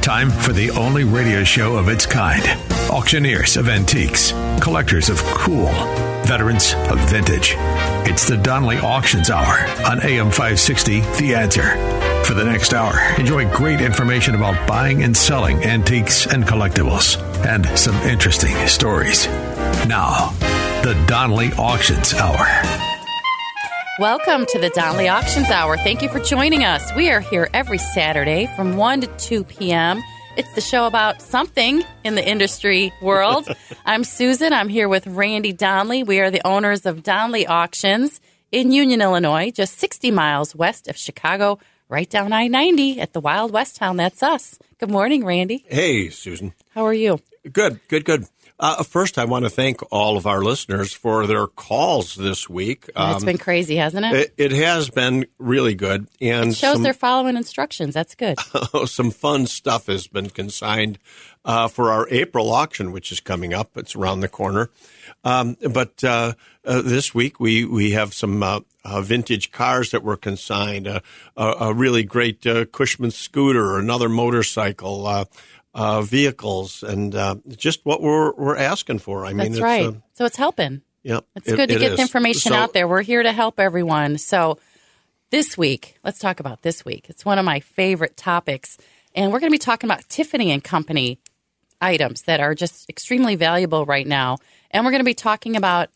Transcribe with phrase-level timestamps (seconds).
[0.00, 2.42] Time for the only radio show of its kind.
[2.90, 5.66] Auctioneers of antiques, collectors of cool,
[6.24, 7.54] veterans of vintage.
[8.08, 12.24] It's the Donley Auctions Hour on AM 560, The Answer.
[12.24, 17.66] For the next hour, enjoy great information about buying and selling antiques and collectibles, and
[17.78, 19.26] some interesting stories.
[19.86, 20.30] Now,
[20.82, 22.87] the Donley Auctions Hour.
[23.98, 25.76] Welcome to the Donley Auctions Hour.
[25.76, 26.94] Thank you for joining us.
[26.94, 30.04] We are here every Saturday from 1 to 2 p.m.
[30.36, 33.48] It's the show about something in the industry world.
[33.84, 34.52] I'm Susan.
[34.52, 36.04] I'm here with Randy Donley.
[36.04, 38.20] We are the owners of Donley Auctions
[38.52, 43.20] in Union, Illinois, just 60 miles west of Chicago, right down I 90 at the
[43.20, 43.96] Wild West town.
[43.96, 44.60] That's us.
[44.78, 45.64] Good morning, Randy.
[45.66, 46.54] Hey, Susan.
[46.70, 47.18] How are you?
[47.52, 48.26] Good, good, good.
[48.60, 52.90] Uh, first, I want to thank all of our listeners for their calls this week.
[52.96, 54.14] Um, it's been crazy, hasn't it?
[54.14, 54.34] it?
[54.36, 57.94] It, has been really good, and it shows some, they're following instructions.
[57.94, 58.36] That's good.
[58.86, 60.98] some fun stuff has been consigned
[61.44, 63.76] uh, for our April auction, which is coming up.
[63.76, 64.70] It's around the corner.
[65.24, 70.02] Um, but uh, uh this week we we have some uh, uh, vintage cars that
[70.02, 70.86] were consigned.
[70.86, 71.02] a,
[71.36, 75.28] a, really great Cushman scooter, another motorcycle
[75.74, 79.24] uh, vehicles and uh, just what we're we're asking for.
[79.24, 79.86] I mean, that's right.
[79.86, 80.82] Uh, so it's helping.
[81.02, 81.96] Yeah, it's it, good to it get is.
[81.96, 82.88] the information so, out there.
[82.88, 84.18] We're here to help everyone.
[84.18, 84.58] So
[85.30, 87.06] this week, let's talk about this week.
[87.08, 88.78] It's one of my favorite topics,
[89.14, 91.18] and we're going to be talking about Tiffany and Company
[91.80, 94.38] items that are just extremely valuable right now.
[94.70, 95.90] And we're going to be talking about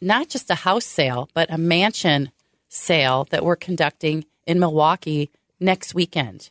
[0.00, 2.30] not just a house sale, but a mansion
[2.68, 6.50] sale that we're conducting in Milwaukee next weekend.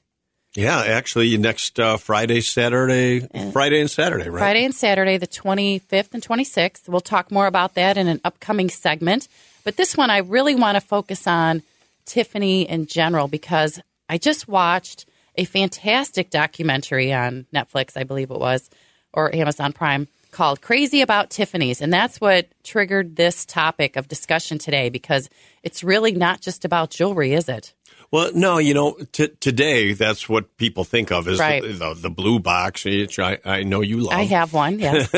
[0.56, 4.40] Yeah, actually, next uh, Friday, Saturday, Friday and Saturday, right?
[4.40, 6.90] Friday and Saturday, the 25th and 26th.
[6.90, 9.30] We'll talk more about that in an upcoming segment.
[9.64, 11.64] But this one, I really want to focus on
[12.06, 13.80] Tiffany in general because
[14.10, 18.70] I just watched a fantastic documentary on Netflix, I believe it was,
[19.14, 21.82] or Amazon Prime, called Crazy About Tiffany's.
[21.82, 25.30] And that's what triggered this topic of discussion today because
[25.64, 27.74] it's really not just about jewelry, is it?
[28.12, 31.62] Well, no, you know, t- today that's what people think of as right.
[31.64, 34.20] the, the, the, blue box, which I, I know you love.
[34.20, 35.10] I have one, yes.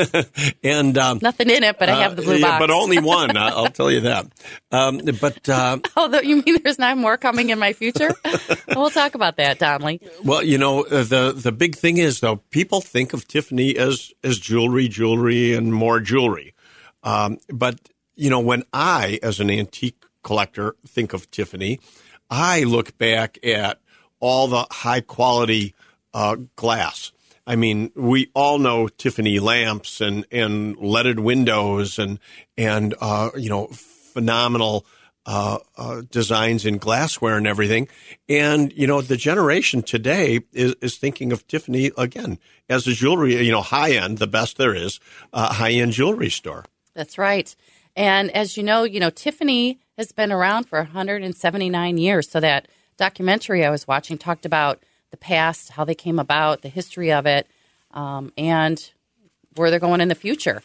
[0.62, 2.52] and um, nothing in it, but I have the blue uh, box.
[2.52, 3.36] Yeah, but only one.
[3.36, 4.26] I'll tell you that.
[4.70, 8.14] Um, but uh, oh, you mean there's not more coming in my future?
[8.76, 10.00] we'll talk about that, Donley.
[10.22, 14.12] Well, you know, uh, the the big thing is though, people think of Tiffany as
[14.22, 16.54] as jewelry, jewelry, and more jewelry.
[17.02, 17.80] Um, but
[18.14, 21.80] you know, when I, as an antique collector, think of Tiffany.
[22.30, 23.80] I look back at
[24.20, 25.74] all the high quality
[26.12, 27.12] uh, glass.
[27.46, 32.18] I mean, we all know Tiffany lamps and, and leaded windows and
[32.56, 34.86] and uh, you know phenomenal
[35.26, 37.88] uh, uh, designs in glassware and everything.
[38.28, 43.44] And you know, the generation today is, is thinking of Tiffany again as a jewelry,
[43.44, 45.00] you know, high end, the best there is,
[45.32, 46.64] uh, high end jewelry store.
[46.94, 47.54] That's right.
[47.96, 52.30] And as you know, you know, Tiffany has been around for 179 years.
[52.30, 56.68] So that documentary I was watching talked about the past, how they came about, the
[56.68, 57.46] history of it,
[57.92, 58.90] um, and
[59.56, 60.62] where they're going in the future.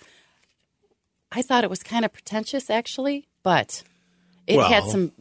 [1.31, 3.84] I thought it was kind of pretentious, actually, but
[4.47, 5.12] it well, had some.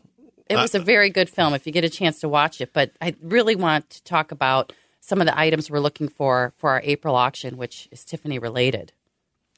[0.49, 2.73] It was a very good film if you get a chance to watch it.
[2.73, 6.71] But I really want to talk about some of the items we're looking for for
[6.71, 8.93] our April auction, which is Tiffany related.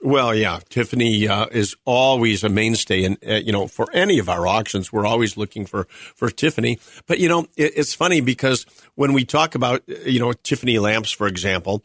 [0.02, 4.30] Well, yeah, Tiffany uh, is always a mainstay, and uh, you know, for any of
[4.30, 6.78] our auctions, we're always looking for for Tiffany.
[7.06, 11.10] But you know, it, it's funny because when we talk about you know Tiffany lamps,
[11.10, 11.84] for example,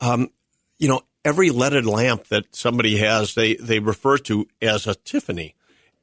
[0.00, 0.30] um,
[0.78, 5.54] you know, every leaded lamp that somebody has, they they refer to as a Tiffany.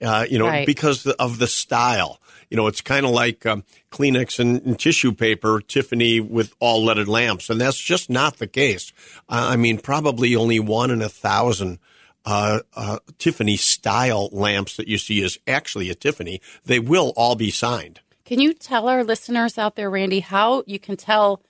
[0.02, 0.66] Uh, you know, right.
[0.66, 2.22] because of the style.
[2.50, 6.86] You know, it's kind of like um, Kleenex and, and, tissue paper, Tiffany with all
[6.86, 8.94] leaded lamps, and that's just not the case.
[9.28, 11.80] I mean, probably only one in a thousand
[12.26, 16.42] uh, uh, Tiffany style lamps that you see is actually a Tiffany.
[16.66, 18.02] They will all be signed.
[18.26, 21.42] Can you tell our listeners out there, Randy, how you can tell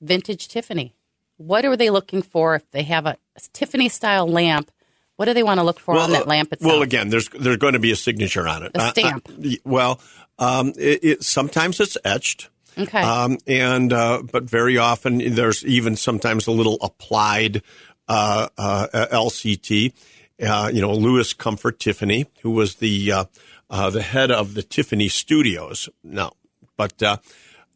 [0.00, 0.94] vintage Tiffany?
[1.36, 3.18] What are they looking for if they have a
[3.52, 4.70] Tiffany style lamp?
[5.16, 6.72] What do they want to look for well, on that lamp itself?
[6.72, 8.72] Well, again, there's there's going to be a signature on it.
[8.74, 9.28] A stamp.
[9.28, 10.00] Uh, uh, well,
[10.38, 12.48] um, it, it, sometimes it's etched.
[12.78, 13.00] Okay.
[13.00, 17.62] Um, and uh, but very often there's even sometimes a little applied
[18.08, 19.92] uh, uh, LCT.
[20.42, 23.24] Uh, you know, Louis Comfort Tiffany, who was the uh,
[23.70, 25.88] uh, the head of the Tiffany Studios.
[26.02, 26.32] No,
[26.76, 27.18] but uh,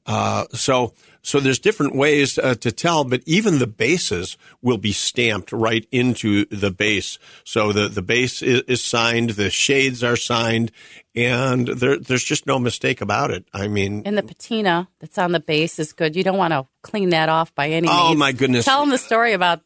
[0.07, 0.93] uh, so
[1.27, 5.85] so there's different ways uh, to tell, but even the bases will be stamped right
[5.91, 7.19] into the base.
[7.45, 10.71] So the the base is, is signed, the shades are signed,
[11.15, 13.45] and there, there's just no mistake about it.
[13.53, 16.15] I mean, And the patina that's on the base is good.
[16.15, 18.03] You don't want to clean that off by any Oh, means.
[18.03, 18.65] Oh my goodness.
[18.65, 19.61] Tell them the story about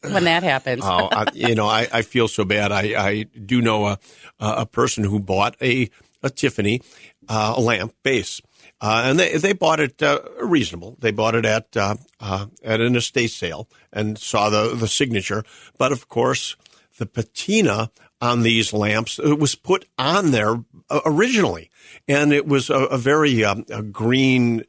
[0.00, 0.82] when that happened.
[0.84, 2.72] oh, I, you know, I, I feel so bad.
[2.72, 3.98] I, I do know a
[4.40, 5.90] a person who bought a
[6.22, 6.82] a Tiffany
[7.28, 8.40] uh, lamp base,
[8.80, 10.96] uh, and they they bought it uh, reasonable.
[11.00, 15.44] They bought it at uh, uh, at an estate sale and saw the the signature,
[15.76, 16.56] but of course
[16.98, 17.90] the patina
[18.20, 20.56] on these lamps it was put on there
[20.90, 21.70] uh, originally,
[22.06, 24.64] and it was a, a very um, a green.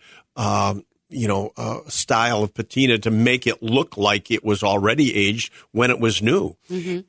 [1.09, 5.51] You know, uh, style of patina to make it look like it was already aged
[5.71, 6.55] when it was new.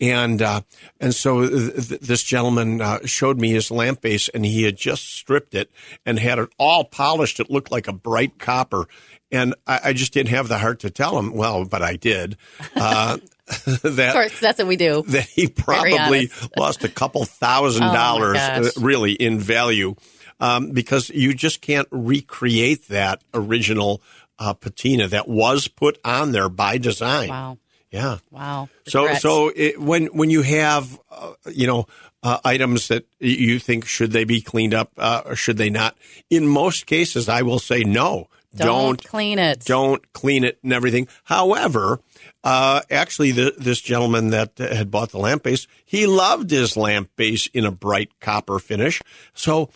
[0.00, 0.62] And, uh,
[1.00, 4.76] and so th- th- this gentleman, uh, showed me his lamp base and he had
[4.76, 5.70] just stripped it
[6.06, 7.41] and had it all polished.
[7.41, 8.87] It looked like a bright copper.
[9.32, 12.37] And I, I just didn't have the heart to tell him, well, but I did,
[12.75, 13.19] uh,
[13.67, 15.03] of course, that's what we do.
[15.08, 19.94] that he probably lost a couple thousand Oh, dollars uh, really in value
[20.40, 24.02] um, because you just can't recreate that original
[24.38, 27.28] uh, patina that was put on there by design.
[27.28, 27.58] Wow.
[27.90, 28.19] Yeah.
[28.31, 28.69] Wow.
[28.87, 29.22] So Regret.
[29.22, 31.87] so it, when when you have uh, you know
[32.22, 35.96] uh, items that you think should they be cleaned up uh, or should they not?
[36.28, 38.28] In most cases, I will say no.
[38.54, 39.64] don't, clean it.
[39.64, 41.08] Don't clean it and everything.
[41.25, 42.00] However,
[42.44, 47.10] uh, actually, the, this gentleman that had bought the lamp base, he loved his lamp
[47.16, 49.00] base in a bright copper finish.
[49.34, 49.70] So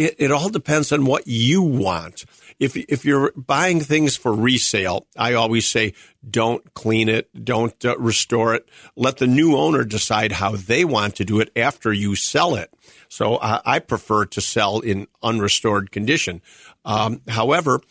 [0.00, 2.24] it, it all depends on what you want.
[2.58, 5.92] If if you're buying things for resale, I always say
[6.28, 8.66] don't clean it, don't uh, restore it.
[8.96, 12.72] Let the new owner decide how they want to do it after you sell it.
[13.10, 16.40] So uh, I prefer to sell in unrestored condition.
[16.86, 17.82] Um, however,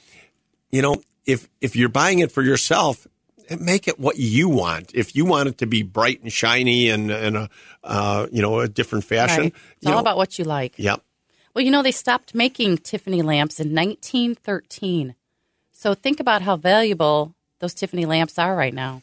[0.72, 0.96] you know,
[1.26, 3.08] if if you're buying it for yourself,
[3.60, 4.96] make it what you want.
[4.96, 7.50] If you want it to be bright and shiny and and a
[7.84, 9.54] uh, you know a different fashion, Right.
[9.78, 10.74] It's all know, about what you like.
[10.78, 11.04] Yep.
[11.54, 15.16] Well, you know, they stopped making Tiffany lamps in 1913.
[15.72, 19.02] So think about how valuable those Tiffany lamps are right now.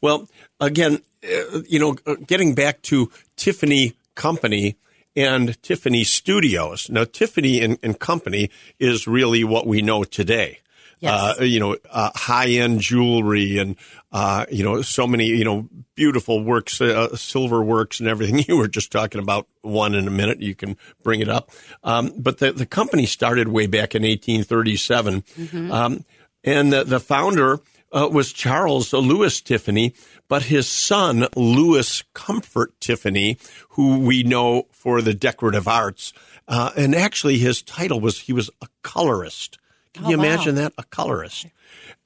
[0.00, 0.28] Well,
[0.60, 4.76] again, uh, you know, uh, getting back to Tiffany Company
[5.16, 6.88] and Tiffany Studios.
[6.90, 10.60] Now, Tiffany and, and Company is really what we know today.
[11.00, 11.38] Yes.
[11.38, 13.76] Uh, you know, uh, high end jewelry and,
[14.10, 18.44] uh, you know, so many, you know, beautiful works, uh, silver works and everything.
[18.48, 20.40] You were just talking about one in a minute.
[20.40, 21.50] You can bring it up.
[21.84, 25.24] Um, but the, the company started way back in 1837.
[25.70, 26.04] Um,
[26.44, 27.60] and the, the founder
[27.92, 29.94] uh, was Charles Lewis Tiffany,
[30.28, 33.38] but his son, Louis Comfort Tiffany,
[33.70, 36.12] who we know for the decorative arts.
[36.46, 39.58] Uh, and actually, his title was he was a colorist.
[39.94, 40.24] Can Oh, you wow.
[40.24, 40.72] imagine that?
[40.78, 41.46] A colorist.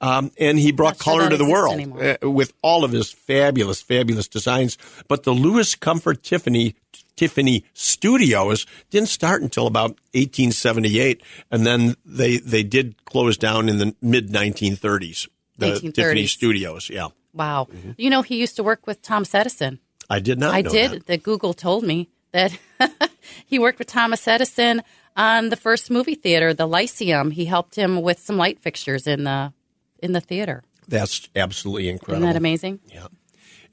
[0.01, 2.17] Um, and he brought sure color that to the world anymore.
[2.23, 4.77] uh, with all of his fabulous, fabulous designs.
[5.07, 6.75] But the Louis Comfort Tiffany
[7.15, 11.21] Tiffany Studios didn't start until about 1878,
[11.51, 15.27] and then they they did close down in the mid 1930s.
[15.57, 15.93] The 1930s.
[15.93, 17.07] Tiffany Studios, yeah.
[17.33, 17.67] Wow.
[17.97, 19.79] You know, he used to work with Thomas Edison.
[20.09, 20.53] I did not.
[20.53, 20.91] I know did.
[20.91, 21.05] that.
[21.05, 22.57] That Google told me that
[23.45, 24.81] he worked with Thomas Edison
[25.15, 27.31] on the first movie theater, the Lyceum.
[27.31, 29.53] He helped him with some light fixtures in the
[30.01, 30.63] in the theater.
[30.87, 32.23] That's absolutely incredible.
[32.23, 32.79] Isn't that amazing?
[32.87, 33.07] Yeah,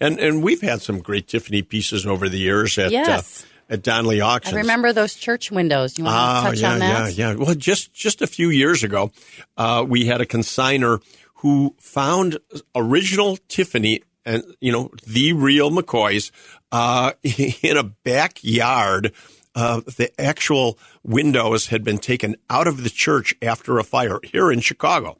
[0.00, 3.42] and and we've had some great Tiffany pieces over the years at Yes.
[3.42, 5.96] uh, at Donley I remember those church windows.
[5.96, 7.14] You want Ah, to touch yeah, on that?
[7.14, 7.34] yeah, yeah.
[7.36, 9.12] Well, just just a few years ago,
[9.56, 11.00] uh, we had a consigner
[11.34, 12.38] who found
[12.74, 16.30] original Tiffany and you know the real McCoys
[16.72, 19.12] uh, in a backyard.
[19.54, 24.50] Uh, the actual windows had been taken out of the church after a fire here
[24.52, 25.18] in Chicago,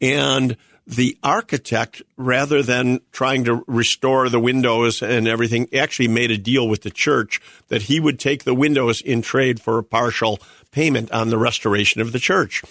[0.00, 6.38] and the architect, rather than trying to restore the windows and everything, actually made a
[6.38, 10.40] deal with the church that he would take the windows in trade for a partial
[10.72, 12.62] payment on the restoration of the church.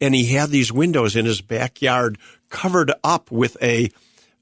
[0.00, 3.90] And he had these windows in his backyard covered up with a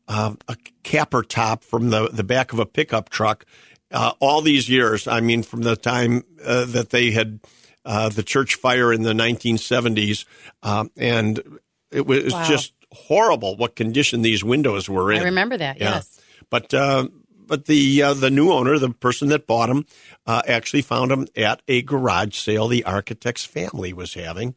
[0.08, 3.44] uh, a capper top from the, the back of a pickup truck.
[3.90, 7.40] Uh, all these years, I mean, from the time uh, that they had
[7.85, 10.26] uh, the church fire in the 1970s,
[10.62, 11.40] um, and
[11.90, 12.47] it was Wow.
[12.47, 15.21] just horrible what condition these windows were in.
[15.21, 15.78] I remember that.
[15.78, 15.95] Yeah.
[15.97, 16.21] Yes.
[16.50, 17.09] But uh,
[17.47, 19.87] but the uh, the new owner, the person that bought them,
[20.26, 24.54] uh, actually found them at a garage sale the architect's family was having,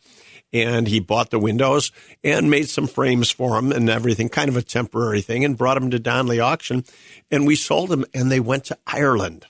[0.53, 1.91] and he bought the windows
[2.23, 5.75] and made some frames for them and everything, kind of a temporary thing, and brought
[5.79, 6.83] them to Donley auction,
[7.29, 9.45] and we sold them, and they went to Ireland.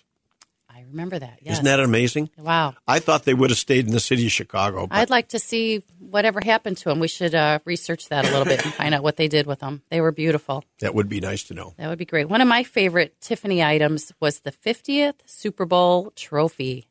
[0.69, 1.39] I remember that.
[1.41, 1.53] Yes.
[1.53, 2.29] Isn't that amazing?
[2.37, 2.73] Wow.
[2.87, 4.87] I thought they would have stayed in the city of Chicago.
[4.87, 6.99] But I'd like to see whatever happened to them.
[6.99, 9.59] We should uh, research that a little bit and find out what they did with
[9.59, 9.81] them.
[9.89, 10.65] They were beautiful.
[10.81, 11.73] that would be nice to know.
[11.77, 12.27] That would be great.
[12.27, 16.87] One of my favorite Tiffany items was the 50th Super Bowl trophy.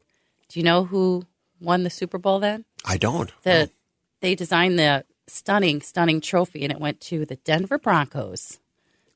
[0.49, 1.27] Do you know who
[1.61, 2.65] won the Super Bowl then?
[2.85, 3.31] I don't.
[3.43, 3.71] The
[4.21, 8.59] they designed the stunning, stunning trophy, and it went to the Denver Broncos.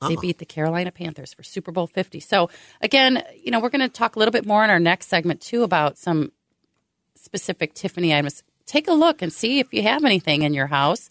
[0.01, 0.21] They uh-huh.
[0.21, 2.21] beat the Carolina Panthers for Super Bowl 50.
[2.21, 5.09] So, again, you know, we're going to talk a little bit more in our next
[5.09, 6.33] segment, too, about some
[7.15, 8.43] specific Tiffany items.
[8.67, 11.11] Take a look and see if you have anything in your house.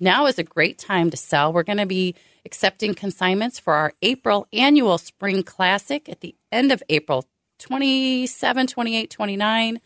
[0.00, 1.52] Now is a great time to sell.
[1.52, 6.72] We're going to be accepting consignments for our April annual Spring Classic at the end
[6.72, 7.24] of April
[7.58, 9.80] 27, 28, 29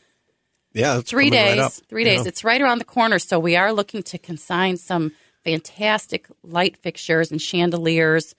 [0.77, 1.65] Yeah, three coming right days.
[1.65, 1.73] up.
[1.89, 2.27] three days.
[2.27, 3.19] It's right around the corner.
[3.19, 5.13] So we are looking to consign some
[5.45, 8.35] fantastic light fixtures and chandeliers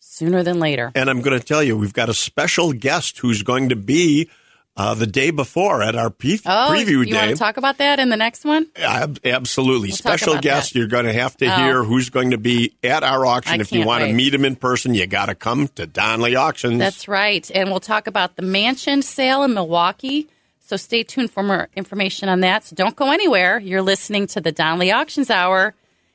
[0.00, 0.92] sooner than later.
[0.94, 4.30] And I'm going to tell you, we've got a special guest who's going to be
[4.76, 7.28] uh, the day before at our Oh, preview you want day.
[7.28, 8.66] to talk about that in the next one?
[8.76, 9.90] Ab- absolutely.
[9.90, 10.72] talk Special guest.
[10.72, 10.78] that.
[10.78, 11.56] You're going to have to Oh.
[11.56, 13.54] hear who's going to be at our auction.
[13.60, 16.34] I if you want to meet him in person, you got to come to Donley
[16.34, 16.78] Auctions.
[16.78, 17.48] That's right.
[17.54, 20.28] And we'll talk about the mansion sale in Milwaukee.
[20.66, 22.64] So stay tuned for more information on that.
[22.64, 23.58] So don't go anywhere.
[23.58, 25.74] You're listening to the Donley Auctions Hour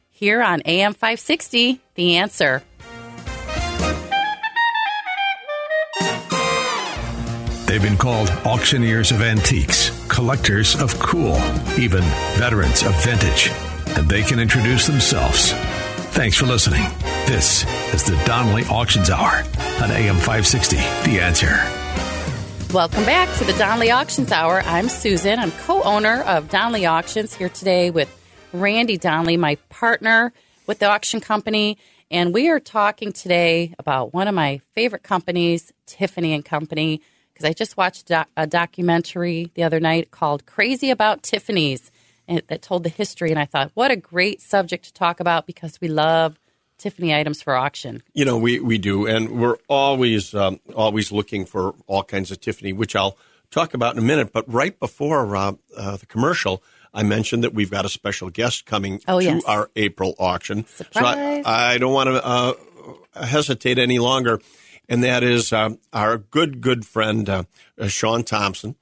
[0.10, 2.64] here on AM 560, The Answer.
[7.68, 11.38] They've been called auctioneers of antiques, collectors of cool,
[11.78, 12.02] even
[12.34, 13.52] veterans of vintage.
[13.96, 15.52] And they can introduce themselves.
[16.12, 16.84] Thanks for listening.
[17.28, 19.44] This is the Donley Auctions Hour
[19.84, 20.78] on AM 560.
[20.78, 21.79] The answer.
[22.74, 24.62] Welcome back to the Donley Auctions Hour.
[24.64, 25.40] I'm Susan.
[25.40, 28.16] I'm co owner of Donley Auctions here today with
[28.54, 30.32] Randy Donley, my partner
[30.68, 31.80] with the auction company.
[32.12, 37.02] And we are talking today about one of my favorite companies, Tiffany and Company,
[37.34, 41.92] because I just watched a documentary the other night called Crazy About Tiffany's
[42.28, 43.32] that told the history.
[43.32, 46.39] And I thought, what a great subject to talk about because we love
[46.80, 48.02] Tiffany items for auction.
[48.14, 52.40] You know, we, we do, and we're always um, always looking for all kinds of
[52.42, 53.18] Tiffany, which I'll
[53.52, 54.32] talk about in a minute.
[54.34, 58.66] But right before uh, uh, the commercial, I mentioned that we've got a special guest
[58.66, 59.44] coming Oh, to yes.
[59.46, 60.66] our April auction.
[60.66, 61.44] Surprise.
[61.44, 62.54] So I, I don't want to uh,
[63.26, 64.40] hesitate any longer,
[64.88, 67.44] and that is uh, our good good friend uh,
[67.78, 68.76] uh, Sean Thompson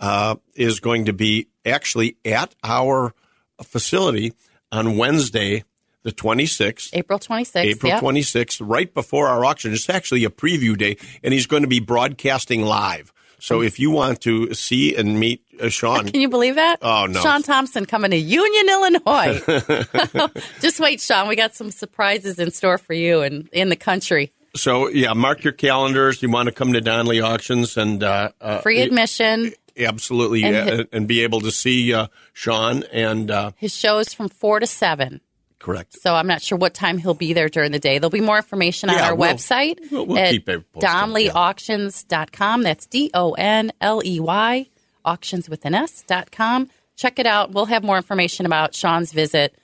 [0.00, 3.14] uh, is going to be actually at our
[3.62, 4.32] facility
[4.72, 5.64] on Wednesday,
[6.06, 6.90] the twenty sixth.
[6.94, 7.56] April 26th.
[7.64, 8.00] April yep.
[8.00, 9.72] 26th, right before our auction.
[9.72, 13.12] It's actually a preview day, and he's going to be broadcasting live.
[13.40, 16.78] So if you want to see and meet uh, Sean, Can you believe that?
[16.80, 17.20] Oh, no.
[17.20, 20.30] Sean Thompson coming to Union, Illinois.
[20.60, 21.26] Just wait, Sean.
[21.28, 24.32] We got some surprises in store for you and in the country.
[24.54, 26.22] so yeah, mark your calendars.
[26.22, 29.52] You want to come to Donley Auctions and uh, uh, Free admission.
[29.76, 32.84] absolutely, And and, and be able to see uh, Sean.
[32.92, 35.20] And uh, His show is from 4 to 7.
[35.58, 35.96] Correct.
[36.00, 37.98] So I'm not sure what time he'll be there during the day.
[37.98, 40.46] There'll be more information on Yeah, our we'll- website we'll- we'll at keep
[41.36, 42.62] donleyauctions.com.
[42.62, 44.66] That's D O N L E Y,
[45.04, 46.68] auctions with an S dot com.
[46.96, 47.52] Check it out.
[47.52, 49.54] We'll have more information about Sean's visit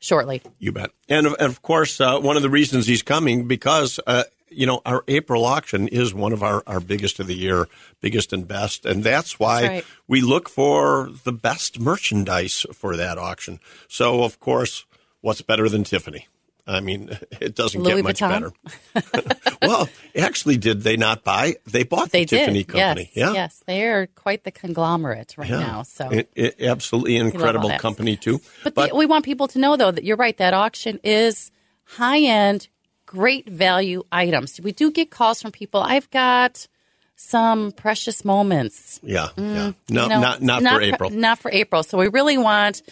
[0.00, 0.42] shortly.
[0.58, 0.90] You bet.
[1.08, 4.66] And of, and of course, uh, one of the reasons he's coming because uh, you
[4.66, 7.68] know our April auction is one of our, our biggest of the year,
[8.00, 9.84] biggest and best, and that's why That's right.
[10.08, 13.60] we look for the best merchandise for that auction.
[13.88, 14.84] So of course,
[15.22, 16.28] what's better than Tiffany?
[16.64, 17.10] I mean,
[17.40, 18.52] it doesn't Louis get much Vuitton?
[18.94, 19.34] better.
[19.62, 21.56] well, actually, did they not buy?
[21.66, 23.10] They bought They the Tiffany company.
[23.14, 23.16] Yes.
[23.16, 23.32] yeah.
[23.32, 23.62] Yes.
[23.66, 25.58] They are quite the conglomerate right Yeah.
[25.58, 25.82] now.
[25.82, 28.40] So It- it- absolutely incredible company too.
[28.62, 30.36] But, the, we want people to know, though, that you're right.
[30.36, 31.50] That auction is
[31.84, 32.68] high end,
[33.06, 34.60] great value items.
[34.62, 35.80] We do get calls from people.
[35.82, 36.68] I've got
[37.16, 38.98] some precious moments.
[39.02, 39.42] yeah, yeah.
[39.42, 41.10] No, Mm, You know, not not, for April.
[41.10, 41.82] Not for April.
[41.82, 42.82] So we really want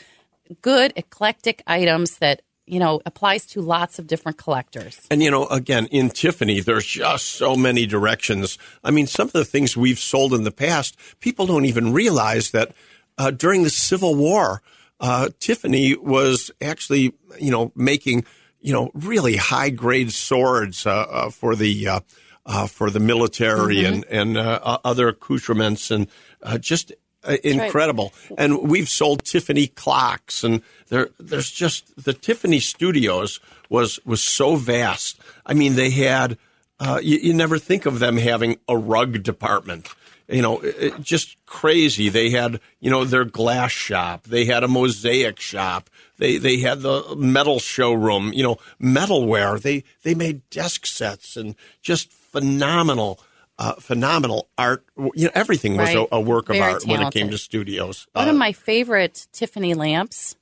[0.62, 5.00] good, eclectic items that you know applies to lots of different collectors.
[5.10, 8.58] And you know, again, in Tiffany, there's just so many directions.
[8.84, 12.52] I mean, some of the things we've sold in the past, people don't even realize
[12.52, 12.72] that
[13.18, 14.62] uh, during the Civil War,
[15.00, 18.24] uh, Tiffany was actually, you know, making,
[18.60, 22.00] you know, really high grade swords uh, uh, for the uh,
[22.46, 26.08] uh, for the military and and uh, other accoutrements and
[26.42, 26.92] uh, just.
[27.22, 34.00] Uh, incredible, and we've sold Tiffany clocks, and there, there's just the Tiffany Studios was
[34.06, 35.20] was so vast.
[35.44, 36.38] I mean, they had
[36.78, 39.88] uh, you, you never think of them having a rug department,
[40.28, 42.08] you know, it, it- just crazy.
[42.08, 44.24] They had, you know, their glass shop.
[44.24, 45.90] They had a mosaic shop.
[46.16, 48.32] They they had the metal showroom.
[48.32, 49.60] You know, metalware.
[49.60, 53.20] They they made desk sets and just phenomenal.
[53.60, 54.86] Uh, phenomenal art.
[54.96, 56.08] You know, everything was Right.
[56.10, 58.06] a, a work of Very art when it came to studios.
[58.14, 60.34] One Uh, of my favorite Tiffany lamps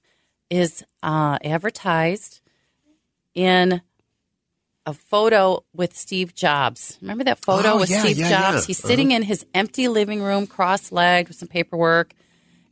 [0.50, 2.40] is uh, advertised
[3.34, 3.82] in
[4.86, 6.96] a photo with Steve Jobs.
[7.02, 8.62] Remember that photo Oh, with yeah, Steve yeah, Jobs?
[8.62, 8.66] yeah.
[8.68, 12.14] He's sitting in his empty living room, cross-legged with some paperwork,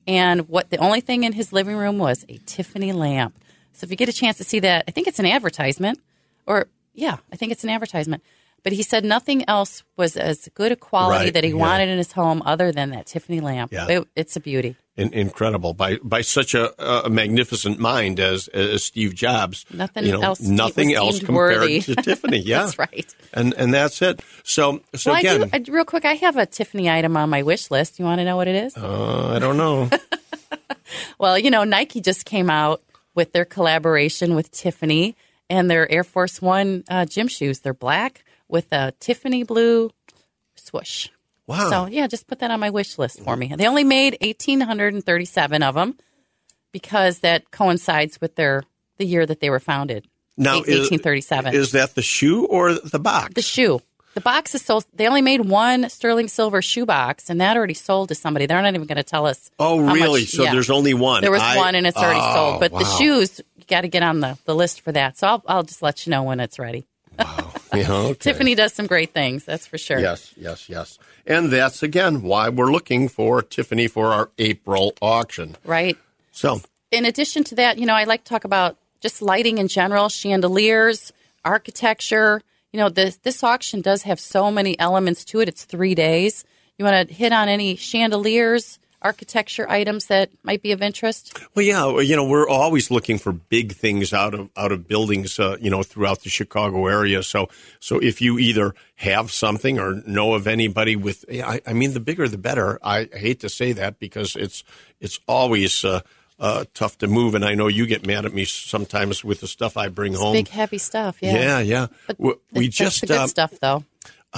[0.07, 3.37] and what the only thing in his living room was a Tiffany lamp.
[3.73, 5.99] So if you get a chance to see that, I think it's an advertisement,
[6.47, 8.23] or yeah, I think it's an advertisement.
[8.63, 11.57] But he said nothing else was as good a quality Right, that he yeah.
[11.57, 13.73] wanted in his home other than that Tiffany lamp.
[13.73, 13.87] Yeah.
[13.89, 14.75] It- it's a beauty.
[14.97, 16.73] in, incredible by by such a,
[17.07, 19.65] a magnificent mind as, as Steve Jobs.
[19.73, 21.81] Nothing you know, else Nothing else compared worthy.
[21.83, 22.39] to Tiffany.
[22.39, 23.15] Yeah, That's right.
[23.33, 24.21] And and that's it.
[24.43, 27.31] So so well, again, I do, I, real quick, I have a Tiffany item on
[27.31, 27.99] my wish list.
[28.01, 28.77] You want to know what it is?
[28.77, 29.91] uh, I don't know.
[31.19, 32.83] Well, you know, Nike just came out
[33.15, 35.17] with their collaboration with Tiffany
[35.51, 37.61] and their Air Force One uh, gym shoes.
[37.61, 39.91] They're black with a Tiffany blue
[40.55, 41.09] swoosh.
[41.47, 41.71] Wow.
[41.71, 43.53] So, yeah, just put that on my wish list for me.
[43.57, 45.97] They only made 1,837 of them
[46.73, 48.65] because that coincides with their
[48.99, 50.07] the year that they were founded.
[50.37, 51.55] Now, Eight- is- 1837.
[51.55, 53.35] Is that the shoe or the box?
[53.35, 53.81] The shoe.
[54.15, 54.87] The box is sold.
[54.95, 58.47] They only made one sterling silver shoe box, and that already sold to somebody.
[58.47, 59.51] They're not even going to tell us.
[59.59, 60.23] oh, really?
[60.23, 60.53] much- so yeah.
[60.53, 61.21] there's only one.
[61.21, 62.61] There was I- one, and it's already Oh, sold.
[62.61, 65.19] But the shoes, you got to get on the, the list for that.
[65.19, 66.87] So I'll, I'll just let you know when it's ready.
[67.75, 68.15] Yeah, okay.
[68.15, 69.99] Tiffany does some great things, that's for sure.
[69.99, 70.99] Yes, yes, yes.
[71.27, 75.57] And that's again why we're looking for Tiffany for our April auction.
[75.65, 75.97] Right.
[76.33, 79.69] So In addition to that, you know, I like to talk about just lighting in
[79.69, 81.13] general, chandeliers,
[81.45, 82.43] architecture.
[82.73, 85.49] You know, this this auction does have so many elements to it.
[85.49, 86.45] It's three days.
[86.79, 91.39] You want to hit on any chandeliers, architecture items that might be of interest?
[91.55, 95.39] Well, yeah, you know, we're always looking for big things out of out of buildings,
[95.39, 97.23] uh, you know, throughout the Chicago area.
[97.23, 97.49] So,
[97.79, 102.01] so if you either have something or know of anybody with, I, I mean, the
[102.01, 102.81] bigger the better.
[102.83, 104.65] I hate to say that because it's
[105.01, 106.01] it's always uh,
[106.39, 109.49] uh, tough to move, and I know you get mad at me sometimes with the
[109.49, 110.33] stuff I bring home.
[110.33, 111.19] Big heavy stuff.
[111.21, 111.35] Yeah.
[111.35, 111.87] yeah, yeah.
[112.07, 113.85] But we, we just good uh, stuff, though.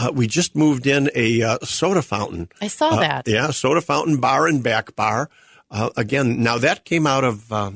[0.00, 2.48] Uh, we just moved in a uh, soda fountain.
[2.62, 3.22] I saw Uh, that.
[3.28, 5.28] Yeah, soda fountain bar and back bar.
[5.70, 7.70] Uh, again, now that came out of uh,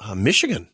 [0.00, 0.68] uh, Michigan.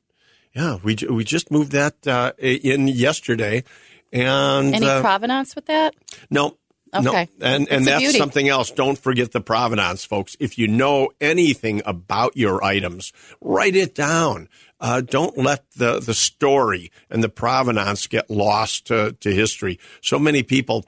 [0.56, 3.64] Yeah, we we just moved that uh, in yesterday,
[4.12, 5.94] and Any provenance with that?
[6.30, 6.56] no.
[7.02, 7.28] No, Okay.
[7.40, 8.70] and and a that's something else.
[8.70, 10.36] Don't forget the provenance, folks.
[10.40, 14.48] If you know anything about your items, write it down.
[14.80, 19.78] Uh, don't let the the story and the provenance get lost to, to history.
[20.02, 20.84] So many people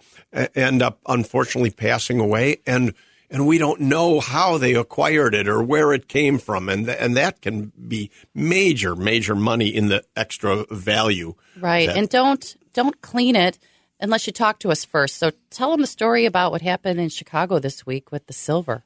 [0.54, 2.92] end up unfortunately passing away, and
[3.30, 6.98] and we don't know how they acquired it or where it came from, and th-
[7.00, 11.34] and that can be major major money in the extra value.
[11.58, 11.86] Right.
[11.86, 13.58] that- And don't don't clean it
[14.00, 15.16] unless you talk to us first.
[15.16, 18.84] So tell them the story about what happened in Chicago this week with the silver.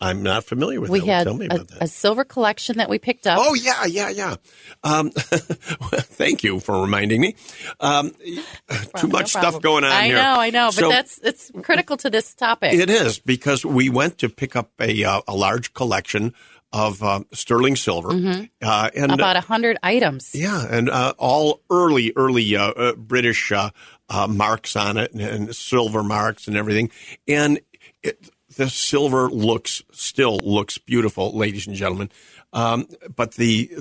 [0.00, 1.06] I'm not familiar with We that.
[1.06, 1.82] had Tell me a, about that.
[1.84, 3.38] a silver collection that we picked up.
[3.40, 4.34] Oh yeah, yeah, yeah.
[4.82, 7.36] Um, thank you for reminding me.
[7.78, 8.10] Um,
[8.96, 10.16] too No much stuff going on I here.
[10.16, 12.74] know, I know, but So that's it's critical to this topic.
[12.74, 16.34] it is because we went to pick up a uh, a large collection
[16.72, 19.10] of uh, sterling silver, uh, and Mm-hmm.
[19.12, 20.30] about a hundred items.
[20.34, 23.52] yeah, and uh, all early, early uh, uh, British
[24.12, 26.90] uh, marks on it and, and silver marks and everything.
[27.26, 27.60] And
[28.02, 32.10] it, the silver looks still looks beautiful, ladies and gentlemen.
[32.52, 33.72] Um, but the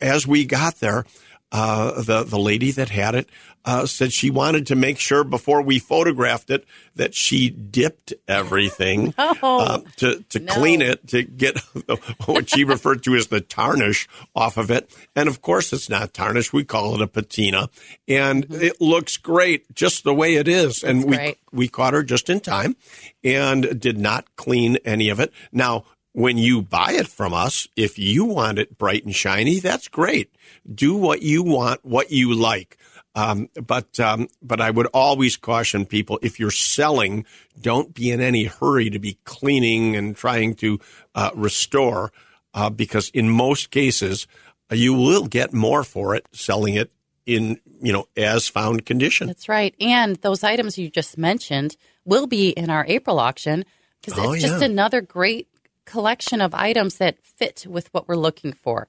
[0.00, 1.06] as we got there,
[1.52, 3.28] uh, the the lady that had it
[3.64, 9.14] uh, said she wanted to make sure before we photographed it that she dipped everything
[9.18, 10.52] uh, to to No.
[10.52, 11.58] clean it to get
[12.26, 14.90] what she referred to as the tarnish off of it.
[15.16, 16.52] And of course, it's not tarnish.
[16.52, 17.70] We call it a patina,
[18.06, 20.82] and it looks great just the way it is.
[20.84, 21.38] and we great.
[21.50, 22.76] we caught her just in time,
[23.24, 25.32] and did not clean any of it.
[25.52, 25.84] Now.
[26.18, 30.34] When you buy it from us, if you want it bright and shiny, that's great.
[30.66, 32.76] Do what you want, what you like.
[33.14, 37.24] Um, but um, but I would always caution people if you're selling,
[37.60, 40.80] don't be in any hurry to be cleaning and trying to
[41.14, 42.10] uh, restore,
[42.52, 44.26] uh, because in most cases
[44.72, 46.90] uh, you will get more for it selling it
[47.26, 49.28] in you know as found condition.
[49.28, 49.74] That's right.
[49.80, 53.64] And those items you just mentioned will be in our April auction
[54.00, 54.66] because Oh, it's just yeah.
[54.66, 55.46] another great
[55.88, 58.86] collection of items that fit with what we're looking for.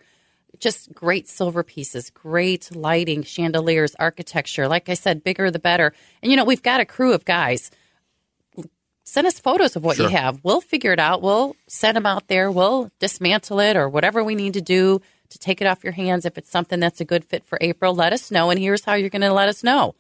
[0.60, 4.68] Just great silver pieces, great lighting, chandeliers, architecture.
[4.68, 5.94] Like I said, bigger the better.
[6.22, 7.72] And you know, we've got a crew of guys
[9.06, 10.08] send us photos of what Sure.
[10.10, 10.40] you have.
[10.44, 11.22] We'll figure it out.
[11.24, 12.52] We'll send them out there.
[12.52, 16.26] We'll dismantle it or whatever we need to do to take it off your hands.
[16.26, 18.52] If it's something that's a good fit for April, let us know.
[18.52, 19.96] And here's how you're going to let us know.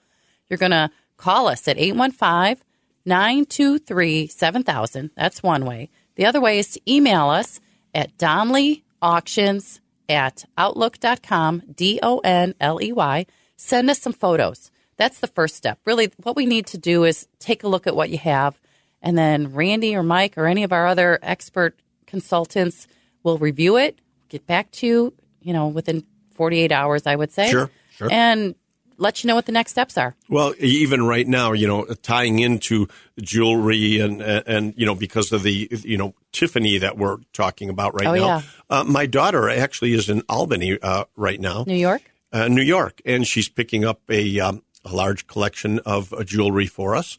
[0.49, 2.63] You're going to call us at 815
[3.05, 5.09] 923 7000.
[5.15, 5.89] That's one way.
[6.19, 7.61] The other way is to email us
[7.95, 9.79] at donleyauctions
[10.09, 13.25] at outlook.com, D O N L E Y.
[13.55, 14.69] Send us some photos.
[14.97, 15.79] That's the first step.
[15.85, 18.59] Really, what we need to do is take a look at what you have,
[19.01, 22.89] and then Randy or Mike or any of our other expert consultants
[23.23, 27.49] will review it, get back to you, you know, within 48 hours, I would say.
[27.49, 28.09] Sure, sure.
[28.11, 28.55] And
[28.99, 30.15] let you know what the next steps are.
[30.29, 32.87] Well, even right now, you know, tying into
[33.21, 37.69] jewelry and and, and you know because of the you know Tiffany that we're talking
[37.69, 38.25] about right Oh, now.
[38.27, 38.41] yeah.
[38.69, 42.01] Uh, my daughter actually is in Albany uh, right now, New York?
[42.31, 46.67] uh, New York, and she's picking up a um, a large collection of uh, jewelry
[46.67, 47.17] for us,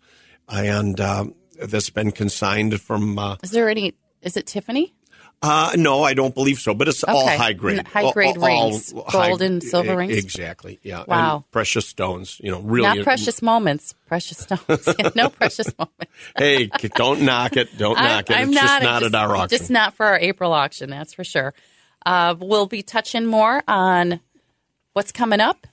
[0.48, 3.18] and um, that's been consigned from.
[3.18, 4.94] Uh, Is there any, is it Tiffany?
[5.42, 8.70] Uh, no, I don't believe so, but it's all high grade, High grade All- all
[8.70, 8.92] rings.
[9.06, 10.16] high- Gold and silver rings?
[10.16, 11.04] Exactly, yeah.
[11.08, 11.36] Wow.
[11.36, 14.86] and precious stones, you know, really Not precious moments, precious stones.
[15.14, 16.12] no precious moments.
[16.36, 17.76] hey, don't knock it.
[17.78, 18.36] Don't knock it.
[18.38, 19.58] it's just not at our auction.
[19.58, 21.54] Just not for our April auction, that's for sure.
[22.04, 24.20] Uh, we'll be touching more on
[24.92, 25.66] what's coming up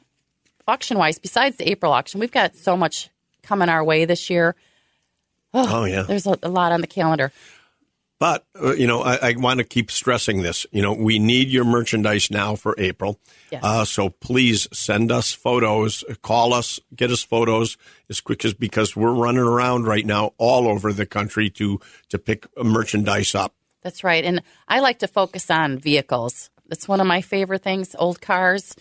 [0.67, 1.19] auction wise.
[1.19, 3.09] Besides the April auction, we've got so much
[3.43, 4.55] coming our way this year.
[5.53, 6.03] oh yeah.
[6.03, 7.31] There's a, a lot on the calendar.
[8.19, 10.65] But uh, you know, I, I want to keep stressing this.
[10.71, 13.19] You know, we need your merchandise now for April.
[13.51, 13.63] Yes.
[13.63, 17.77] Uh, so please send us photos, call us, get us photos
[18.09, 22.17] as quick as because we're running around right now all over the country to to
[22.17, 23.53] pick merchandise up.
[23.83, 24.25] That's right.
[24.25, 26.49] And I like to focus on vehicles.
[26.67, 27.95] That's one of my favorite things.
[27.97, 28.75] Old cars,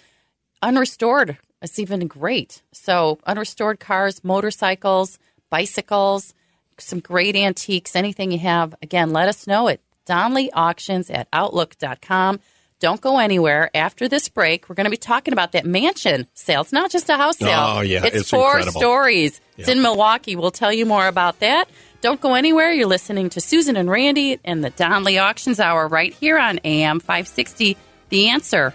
[0.62, 1.36] unrestored.
[1.62, 2.62] It's even great.
[2.72, 5.18] So, unrestored cars, motorcycles,
[5.50, 6.34] bicycles,
[6.78, 8.74] some great antiques, anything you have.
[8.82, 12.40] Again, let us know at Donley Auctions at Outlook.com.
[12.78, 13.70] Don't go anywhere.
[13.74, 16.60] After this break, we're going to be talking about that mansion sale.
[16.60, 17.76] It's not just a house sale.
[17.78, 18.04] Oh, yeah.
[18.04, 18.80] It's, It's four incredible.
[18.80, 19.40] stories.
[19.56, 20.36] It's in Milwaukee.
[20.36, 21.68] We'll tell you more about that.
[22.02, 22.70] Don't go anywhere.
[22.72, 27.00] You're listening to Susan and Randy and the Donley Auctions Hour right here on AM
[27.00, 27.78] 560.
[28.10, 28.74] The answer.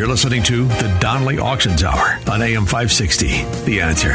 [0.00, 3.26] You're listening to the Donley Auctions Hour on AM 560.
[3.66, 4.08] The answer.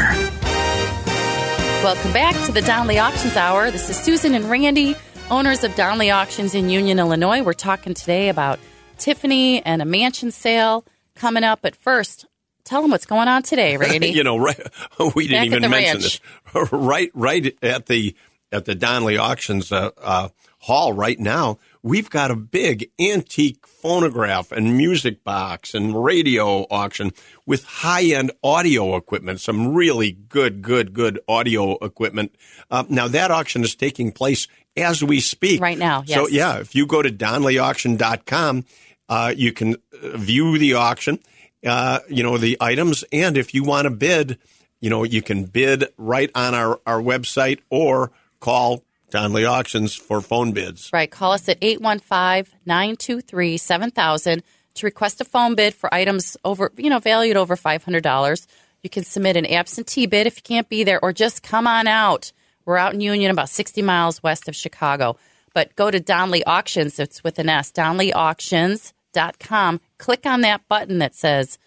[1.84, 3.70] Welcome back to the Donley Auctions Hour.
[3.70, 4.96] This is Susan and Randy,
[5.30, 7.40] owners of Donley Auctions in Union, Illinois.
[7.40, 8.58] We're talking today about
[8.98, 11.60] Tiffany and a mansion sale coming up.
[11.62, 12.26] But first,
[12.64, 14.08] tell them what's going on today, Randy.
[14.08, 14.58] you know, right?
[15.14, 16.20] We didn't Back even mention ranch.
[16.52, 16.72] this.
[16.72, 18.16] right, right at the
[18.50, 21.58] at the Donley Auctions uh, uh, hall right now.
[21.86, 27.12] We've got a big antique phonograph and music box and radio auction
[27.46, 29.40] with high end audio equipment.
[29.40, 32.34] Some really good, good, good audio equipment.
[32.72, 36.74] Uh, now that auction is taking place as we speak Right now, So yeah, if
[36.74, 38.64] you go to DonleyAuction.com,
[39.08, 41.20] uh, you can uh, view the auction,
[41.64, 43.04] uh, you know, the items.
[43.12, 44.38] And if you want to bid,
[44.80, 50.20] you know, you can bid right on our, our website or call Donley Auctions for
[50.20, 50.90] phone bids.
[50.92, 51.10] Right.
[51.10, 54.42] Call us at 815 923 7000
[54.74, 58.46] to request a phone bid for items over, you know, valued over $500.
[58.82, 61.88] You can submit an absentee bid if you can't be there, or just come on
[61.88, 62.32] out.
[62.64, 65.16] We're out in Union, about 60 miles west of Chicago.
[65.54, 69.80] But go to Donley Auctions, it's with an S, DonleyAuctions.com.
[69.98, 71.58] Click on that button that says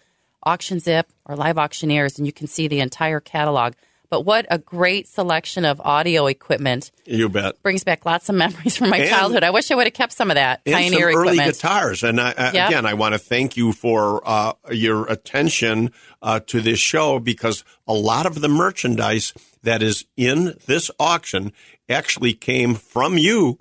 [0.44, 3.74] Auction Zip or Live Auctioneers, and you can see the entire catalog.
[4.10, 7.62] But what a great selection of audio equipment You bet.
[7.62, 9.44] brings back lots of memories from my And- childhood.
[9.44, 11.54] I wish I would have kept some of that And pioneer some early equipment.
[11.56, 12.02] guitars.
[12.02, 12.68] And I, I, Yep.
[12.68, 17.62] again, I want to thank you for uh, your attention uh, to this show because
[17.86, 21.52] a lot of the merchandise that is in this auction
[21.88, 23.58] actually came from you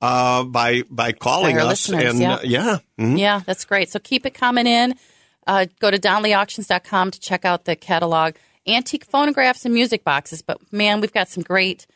[0.00, 1.88] uh, by by calling By us.
[1.88, 2.34] and yeah.
[2.34, 3.18] uh, yeah, mhm.
[3.18, 3.90] Yeah, that's great.
[3.90, 4.94] So keep it coming in.
[5.44, 8.34] Uh, go to DonleyAuctions.com to check out the catalog.
[8.68, 10.42] Antique phonographs and music boxes.
[10.42, 11.86] But man, we've got some great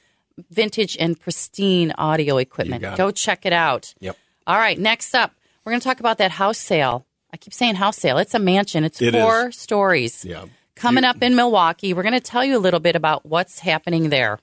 [0.51, 2.83] vintage and pristine audio equipment.
[2.97, 3.95] Go check it out.
[4.01, 4.17] Yep.
[4.47, 5.33] All right, next up,
[5.65, 7.07] we're going to talk about that house sale.
[7.33, 8.19] I keep saying house sale.
[8.19, 8.85] It's a mansion.
[8.85, 9.57] It's It four is.
[9.59, 10.25] stories.
[10.25, 10.47] Yeah.
[10.75, 11.95] Coming up in Milwaukee.
[11.95, 14.39] We're going to tell you a little bit about what's happening there.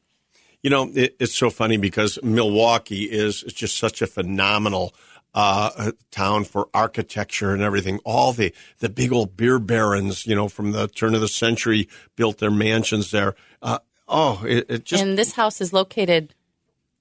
[0.64, 4.94] You know, it, it's so funny because Milwaukee is is just such a phenomenal
[5.34, 8.00] uh, town for architecture and everything.
[8.06, 11.88] All the the big old beer barons, you know, from the turn of the century,
[12.16, 13.36] built their mansions there.
[13.62, 16.34] Uh, oh, it, it just and this house is located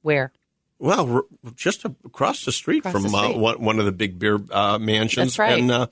[0.03, 0.33] where?
[0.79, 1.23] well,
[1.57, 4.79] just across the street Across from the Uh, one, one of the big beer uh,
[4.79, 5.37] mansions.
[5.37, 5.59] That's right.
[5.59, 5.87] And uh,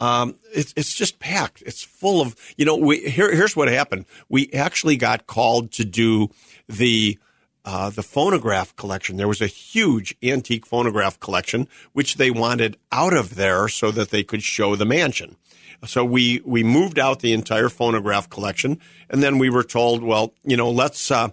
[0.00, 1.62] Um, it's it's just packed.
[1.66, 2.76] It's full of you know.
[2.76, 4.06] We here here's what happened.
[4.28, 6.28] We actually got called to do
[6.68, 7.18] the
[7.70, 9.16] uh, the phonograph collection.
[9.16, 14.10] There was a huge antique phonograph collection which they wanted out of there so that
[14.10, 15.36] they could show the mansion.
[15.86, 20.34] So we we moved out the entire phonograph collection, and then we were told, well,
[20.42, 21.28] you know, let's uh,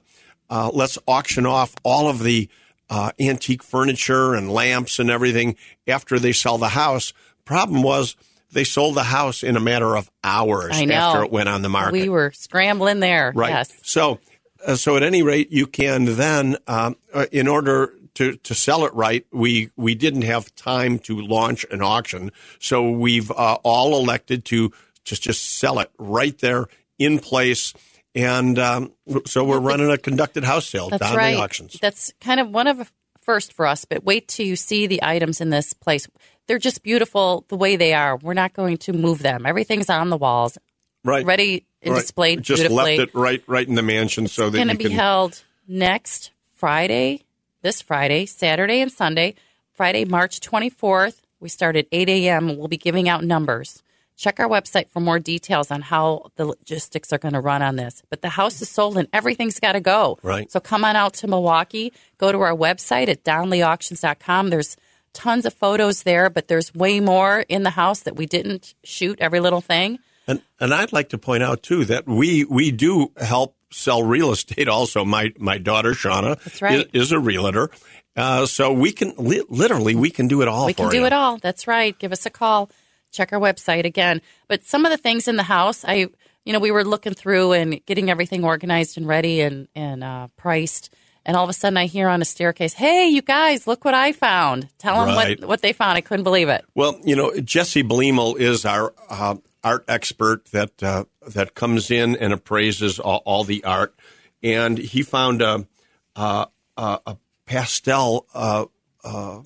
[0.47, 2.50] uh, let's auction off all of the
[2.88, 5.56] uh, antique furniture and lamps and everything
[5.88, 7.13] after they sell the house.
[7.45, 8.15] Problem was
[8.52, 11.93] they sold the house in a matter of hours after it went on the market.
[11.93, 13.34] We were scrambling there.
[13.36, 13.50] Right.
[13.50, 13.73] Yes.
[13.82, 14.19] So,
[14.65, 18.84] uh, so at any rate, you can then, um, uh, in order to, to sell
[18.86, 24.00] it right, we we didn't have time to launch an auction, so we've uh, all
[24.00, 24.72] elected to
[25.04, 26.65] just just sell it right there
[26.98, 27.74] in place,
[28.15, 28.91] and um,
[29.28, 31.36] so we're running a conducted house sale That's down right.
[31.36, 31.78] the auctions.
[31.80, 32.88] That's kind of one of a
[33.22, 36.08] first for us, but wait till you see the items in this place.
[36.48, 38.17] They're just beautiful the way they are.
[38.17, 39.46] We're not going to move them.
[39.46, 40.58] Everything's on the walls,
[41.04, 42.02] right, ready and Right.
[42.02, 42.98] displayed Just beautifully.
[42.98, 44.94] left it right right in the mansion so that going to be can.
[44.94, 47.24] held next Friday,
[47.62, 49.36] this Friday, Saturday, and Sunday.
[49.74, 52.58] Friday, March 24th, we start at 8 a.m.
[52.58, 53.84] We'll be giving out numbers.
[54.16, 57.76] Check our website for more details on how the logistics are going to run on
[57.76, 58.02] this.
[58.10, 60.18] But the house is sold and everything's got to go.
[60.24, 60.52] Right.
[60.52, 61.94] So come on out to Milwaukee.
[62.18, 64.50] Go to our website at donleyauctions.com.
[64.50, 64.76] There's
[65.13, 69.20] tons of photos there, but there's way more in the house that we didn't shoot
[69.20, 70.00] every little thing.
[70.28, 74.32] And and I'd like to point out too that we we do help sell real
[74.32, 74.68] estate.
[74.68, 76.88] Also, my my daughter Shauna right.
[76.94, 77.70] is, is a realtor,
[78.16, 80.66] uh, so we can li- literally we can do it all.
[80.66, 81.06] We can do you.
[81.06, 81.38] it all.
[81.38, 81.98] That's right.
[81.98, 82.70] Give us a call.
[83.12, 84.22] Check our website again.
[84.50, 86.08] But some of the things in the house, I,
[86.44, 90.28] you know, we were looking through and getting everything organized and ready and and uh,
[90.36, 90.94] priced.
[91.26, 93.94] And all of a sudden, I hear on a staircase, "Hey, you guys, look what
[93.94, 95.40] I found!" Tell them Right.
[95.42, 95.98] what what they found.
[95.98, 96.63] I couldn't believe it.
[96.74, 99.36] Well, you know, Jesse Bleemel is our uh,
[99.67, 103.93] art expert that uh, that comes in and appraises all, all the art,
[104.41, 105.67] and he found a
[106.15, 108.65] a, a, a pastel uh,
[109.03, 109.41] uh,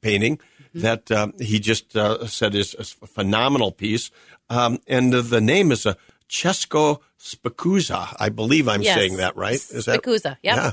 [0.00, 0.40] painting
[0.74, 4.10] that uh, he just uh, said is a phenomenal piece,
[4.50, 5.96] um, and the name is a
[6.28, 8.16] Cesco Spicuzza.
[8.18, 8.94] I believe I'm Yes.
[8.98, 9.54] saying that right.
[9.54, 10.56] Is that Spicuzza, yep.
[10.56, 10.72] Yeah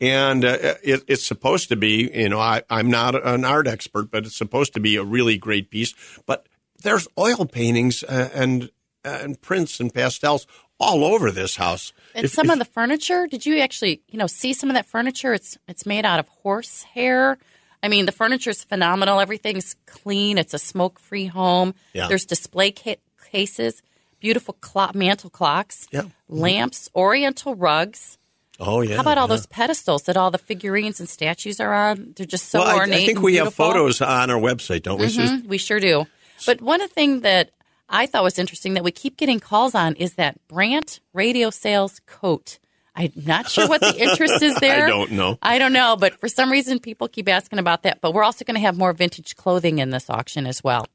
[0.00, 4.10] and uh, it, it's supposed to be you know I, i'm not an art expert
[4.10, 5.94] but it's supposed to be a really great piece
[6.26, 6.46] but
[6.82, 8.70] there's oil paintings uh, and
[9.04, 10.46] and prints and pastels
[10.78, 14.18] all over this house And If- some if- of the furniture, did you actually, you
[14.18, 15.32] know, see some of that furniture?
[15.34, 17.38] It's it's made out of horse hair.
[17.82, 19.20] I mean, the furniture is phenomenal.
[19.20, 20.36] Everything's clean.
[20.36, 21.74] It's a smoke-free home.
[21.94, 22.08] Yeah.
[22.08, 23.80] There's display ca- cases,
[24.20, 26.02] beautiful clock, mantle clocks, Yeah.
[26.28, 28.18] lamps, Oriental rugs.
[28.58, 29.34] oh yeah How about all yeah.
[29.36, 32.12] those pedestals that all the figurines and statues are on?
[32.16, 33.02] They're just so well, I- ornate.
[33.02, 35.06] I, think and we have photos on our website don't we?
[35.06, 36.06] Mhm, we sure do.
[36.46, 37.50] But one of the thing that
[37.88, 42.00] I thought was interesting that we keep getting calls on is that Brant radio sales
[42.06, 42.58] coat.
[42.94, 44.86] I'm not sure what the interest is there.
[44.86, 45.38] I don't know.
[45.42, 48.00] I don't know, but for some reason people keep asking about that.
[48.00, 50.86] But we're also going to have more vintage clothing in this auction as well.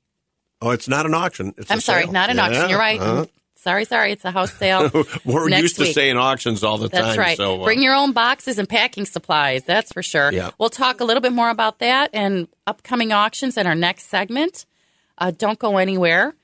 [0.62, 2.12] oh it's not an auction it's I'm sorry, sale.
[2.12, 2.69] not an auction.
[2.69, 2.99] You're right.
[2.99, 3.25] uh-huh.
[3.58, 4.12] Sorry, sorry.
[4.12, 4.91] It's a house sale.
[5.25, 5.95] we're used to week.
[5.95, 7.01] saying auctions all the time.
[7.01, 7.38] That's time right.
[7.38, 9.63] so uh, Bring your own boxes and packing supplies.
[9.63, 10.31] That's for sure.
[10.31, 10.51] Yeah.
[10.60, 14.67] We'll talk a little bit more about that and upcoming auctions in our next segment.
[15.17, 16.36] Uh, don't go anywhere.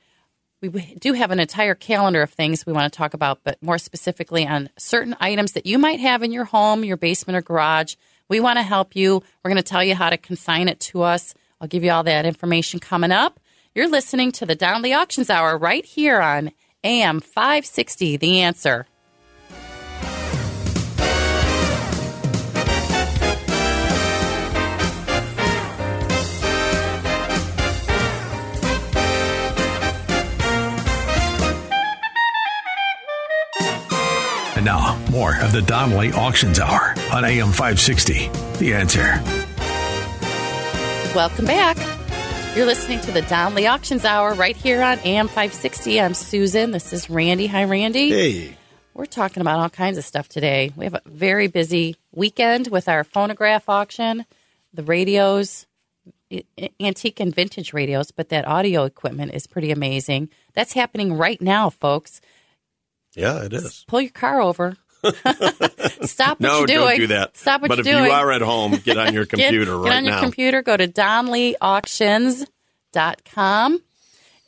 [0.62, 3.80] We do have an entire calendar of things we want to talk about, but more
[3.80, 7.96] specifically on certain items that you might have in your home, your basement, or garage.
[8.30, 9.24] We want to help you.
[9.44, 11.34] We're going to tell you how to consign it to us.
[11.60, 13.40] I'll give you all that information coming up.
[13.74, 16.52] You're listening to the Donley Auctions Hour right here on
[16.84, 18.86] AM 560, The Answer.
[34.62, 38.28] And now, more of the Donley Auctions Hour on AM 560.
[38.60, 39.20] The answer.
[41.16, 41.78] Welcome back.
[42.56, 46.00] You're listening to the Donley Auctions Hour right here on AM 560.
[46.00, 46.70] I'm Susan.
[46.70, 47.48] This is Randy.
[47.48, 48.10] Hi, Randy.
[48.12, 48.58] hey
[48.94, 50.72] We're talking about all kinds of stuff today.
[50.76, 54.28] We have a very busy weekend with our phonograph auction,
[54.76, 55.66] the radios,
[56.32, 60.30] i- i- antique and vintage radios, but that audio equipment is pretty amazing.
[60.54, 62.22] That's happening right now, folks.
[63.16, 64.76] Yeah it is Pull your car over.
[66.04, 66.88] Stop what no you're doing.
[66.90, 69.26] don't do that Stop what but you're if you are at home get on your
[69.34, 70.88] computer get, right on your now computer, go to
[72.94, 73.82] donleyauctions.com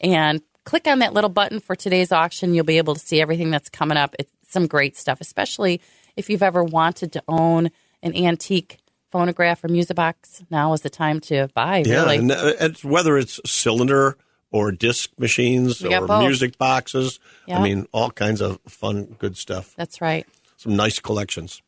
[0.02, 2.54] and click on that little button for today's auction.
[2.54, 4.16] You'll be able to see everything that's coming up.
[4.20, 5.82] It's some great stuff, especially
[6.16, 7.72] if you've ever wanted to own
[8.02, 8.78] an antique
[9.12, 10.44] phonograph or music box.
[10.50, 12.18] Now is the time to buy, Yeah, really.
[12.18, 14.18] and uh, it's, whether it's cylinder
[14.54, 17.20] or disc machines We or music boxes.
[17.48, 17.60] Yeah.
[17.60, 19.74] I mean, all kinds of fun, good stuff.
[19.76, 20.26] That's right.
[20.56, 21.62] Some nice collections.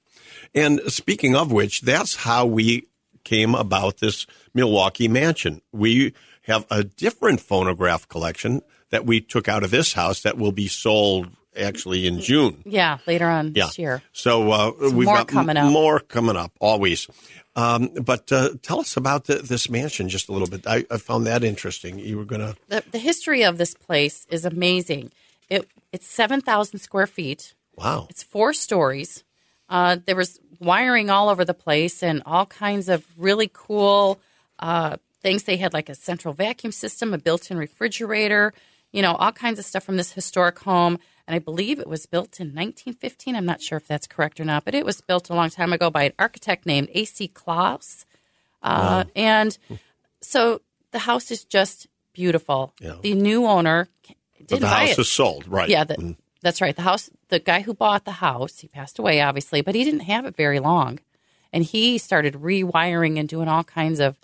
[0.54, 2.88] And speaking of which, that's how we
[3.24, 5.62] came about this Milwaukee mansion.
[5.74, 10.52] We have a different phonograph collection that we took out of this house that will
[10.52, 12.62] be sold actually in June.
[12.66, 13.66] Yeah, later on Yeah.
[13.66, 14.02] this year.
[14.14, 15.72] So uh, we've more got m- coming up.
[15.72, 17.08] more coming up always.
[17.56, 20.68] Um, but uh, tell us about the, this mansion just a little bit.
[20.68, 22.00] I, I found that interesting.
[22.00, 22.56] You were going to.
[22.68, 25.12] The, the history of this place is amazing.
[25.50, 27.54] It it's seven thousand square feet.
[27.78, 28.08] Wow.
[28.10, 29.24] It's four stories.
[29.70, 34.20] Uh, there was wiring all over the place and all kinds of really cool
[34.60, 35.44] uh, things.
[35.44, 38.54] They had like a central vacuum system, a built-in refrigerator,
[38.96, 40.98] you know, all kinds of stuff from this historic home.
[41.28, 43.36] And I believe it was built in 1915.
[43.36, 45.74] I'm not sure if that's correct or not, but it was built a long time
[45.74, 47.28] ago by an architect named A.C.
[47.28, 48.06] Clas.
[48.64, 49.58] Uh, And
[50.22, 52.74] so the house is just beautiful.
[52.80, 52.96] Yeah.
[53.02, 53.88] The new owner
[54.38, 55.00] didn't the buy house it.
[55.00, 55.68] is sold, right?
[55.68, 56.76] Yeah, the, that's right.
[56.76, 60.02] The house, the guy who bought the house, he passed away, obviously, but he didn't
[60.02, 61.00] have it very long,
[61.52, 64.16] and he started rewiring and doing all kinds of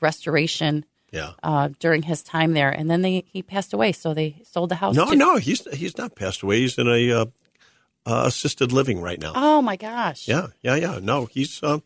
[0.00, 1.32] restoration yeah.
[1.42, 2.70] uh, during his time there.
[2.70, 4.94] And then they he passed away, so they sold the house.
[4.94, 6.60] No, to- no, he's he's not passed away.
[6.60, 7.26] He's in a uh,
[8.06, 9.32] uh, assisted living right now.
[9.34, 10.28] Oh my gosh!
[10.28, 10.98] Yeah, yeah, yeah.
[11.02, 11.80] No, he's uh,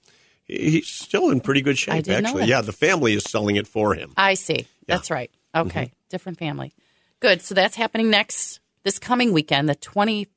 [0.44, 2.08] he's still in pretty good shape.
[2.08, 2.60] actually, yeah.
[2.60, 4.12] The family is selling it for him.
[4.16, 4.66] I see.
[4.86, 5.30] That's right.
[5.54, 6.72] Okay, different family.
[7.20, 7.42] Good.
[7.42, 10.28] So that's happening next this coming weekend, the twenty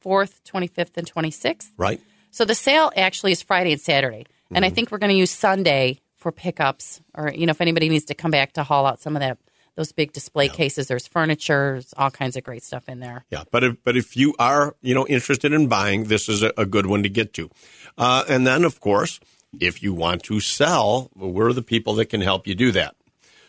[0.00, 1.72] fourth, twenty fifth, and twenty sixth.
[1.76, 2.00] Right.
[2.30, 5.32] So the sale actually is Friday and Saturday, and I think we're going to use
[5.32, 9.00] Sunday for pickups, or you know, if anybody needs to come back to haul out
[9.00, 9.38] some of that
[9.76, 10.88] those big display cases.
[10.88, 13.24] There's furniture, there's all kinds of great stuff in there.
[13.30, 16.52] Yeah, but if but if you are you know interested in buying, this is a,
[16.56, 17.50] a good one to get to.
[17.96, 19.20] Uh, and then of course,
[19.58, 22.94] if you want to sell, we're the people that can help you do that.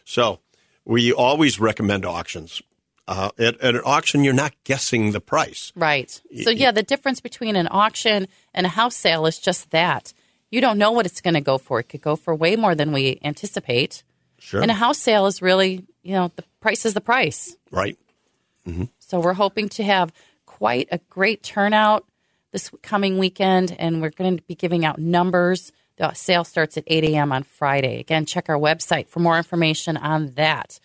[0.06, 0.40] So
[0.86, 2.62] we always recommend auctions.
[3.08, 5.74] Uh, at, at an auction, you're not guessing the price.
[5.76, 6.10] Right.
[6.44, 10.14] So yeah, the difference between an auction and a house sale is just that.
[10.52, 11.80] You don't know what it's going to go for.
[11.80, 14.04] It could go for way more than we anticipate.
[14.38, 14.62] Sure.
[14.62, 17.56] And a house sale is really, you know, the price is the price.
[17.72, 17.98] right.
[18.68, 18.84] Mm-hmm.
[19.00, 20.14] So we're hoping to have
[20.46, 22.06] quite a great turnout
[22.52, 25.72] this coming weekend, and we're going to be giving out numbers.
[25.98, 27.32] The sale starts at 8 a.m.
[27.32, 28.00] on Friday.
[28.00, 30.80] Again, check our website for more information on that.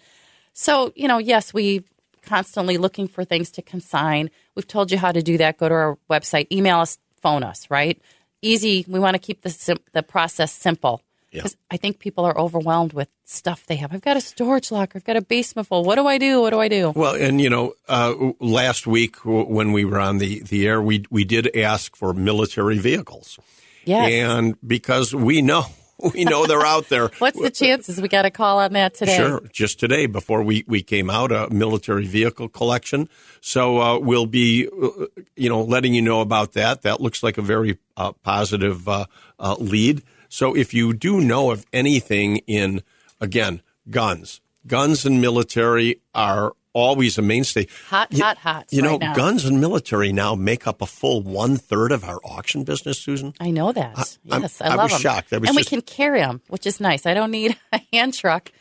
[0.53, 1.85] So, you know, yes, we
[2.23, 4.31] constantly looking for things to consign.
[4.55, 5.59] We've told you how to do that.
[5.59, 8.01] Go to our website, email us, phone us, right?
[8.47, 8.85] Easy.
[8.89, 11.03] We want to keep the, sim- the process simple.
[11.33, 11.41] Yeah.
[11.43, 13.93] Because I think people are overwhelmed with stuff they have.
[13.93, 14.97] I've got a storage locker.
[14.99, 15.85] I've got a basement full.
[15.85, 16.41] What do I do?
[16.41, 16.93] What do I do?
[16.95, 21.05] Well, and you know, uh, last week when we were on the, the air, we
[21.11, 23.39] we did ask for military vehicles,
[23.85, 24.11] Yes.
[24.13, 25.67] and because we know
[26.15, 27.09] we know they're out there.
[27.19, 29.17] What's the chances we got a call on that today?
[29.17, 29.43] Sure.
[29.53, 33.09] Just today, before we, we came out, a military vehicle collection.
[33.41, 35.07] So uh, we'll be, uh,
[35.37, 36.83] you know, letting you know about that.
[36.83, 39.07] That looks like a very uh, positive uh,
[39.39, 40.03] uh, lead.
[40.29, 42.83] So if you do know of anything in,
[43.21, 47.67] again, guns, guns and military are always a mainstay.
[47.89, 48.67] Hot, You- hot, hot.
[48.71, 49.15] You know, right now.
[49.15, 53.33] guns and military now make up a full one third of our auction business, Susan.
[53.41, 53.97] I know that.
[54.31, 55.01] I'm- yes, I I love was them.
[55.01, 55.33] shocked.
[55.33, 57.07] I was and just- we can carry them, which is nice.
[57.07, 58.53] I don't need a hand truck.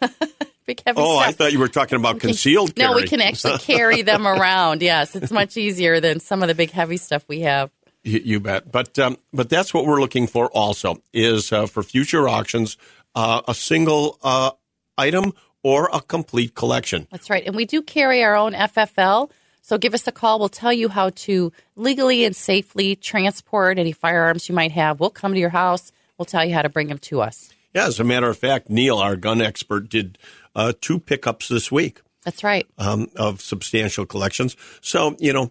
[0.66, 1.28] Big heavy Oh, stuff.
[1.28, 2.88] I thought you were talking about concealed carry.
[2.88, 4.80] No, we can actually carry them around.
[4.82, 7.70] Yes, it's much easier than some of the big heavy stuff we have.
[8.04, 8.70] You, you bet.
[8.70, 10.46] But um, but that's what we're looking for.
[10.50, 12.76] Also, is uh, for future auctions
[13.16, 14.52] uh, a single uh,
[14.96, 17.06] item or a complete collection.
[17.10, 17.44] That's right.
[17.46, 19.30] And we do carry our own FFL.
[19.62, 20.40] So give us a call.
[20.40, 24.98] We'll tell you how to legally and safely transport any firearms you might have.
[24.98, 25.92] We'll come to your house.
[26.18, 27.50] We'll tell you how to bring them to us.
[27.74, 30.18] Yeah, as a matter of fact, Neil, our gun expert, did
[30.54, 32.66] uh, two pickups this week That's right.
[32.76, 34.56] um, of substantial collections.
[34.80, 35.50] So you know.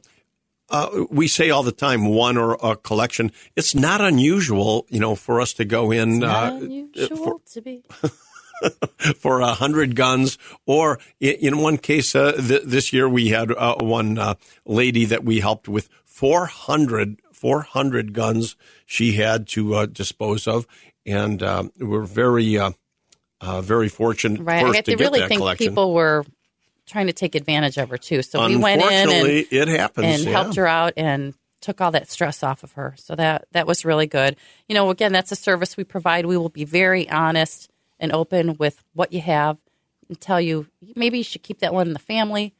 [0.73, 3.29] Uh, we say all the time one or a collection.
[3.57, 7.83] It's not unusual, you know, for us to go in Not uh, unusual to be.
[9.15, 13.75] for a hundred guns, or in one case uh, th- this year we had uh,
[13.79, 20.47] one uh, lady that we helped with 400, 400 guns she had to uh, dispose
[20.47, 20.67] of,
[21.05, 22.71] and um, we're very, uh,
[23.39, 24.65] uh, very fortunate Right.
[24.65, 25.67] I to really think collection.
[25.67, 26.25] people were
[26.85, 28.21] trying to take advantage of her too.
[28.21, 30.31] So we went in and, it happens and yeah.
[30.31, 32.95] helped her out and took all that stress off of her.
[32.97, 34.35] So that that was really good.
[34.67, 36.25] You know, again, that's a service we provide.
[36.25, 37.70] We will be very honest
[38.01, 39.57] and open with what you have
[40.09, 42.53] and tell you maybe you should keep that one in the family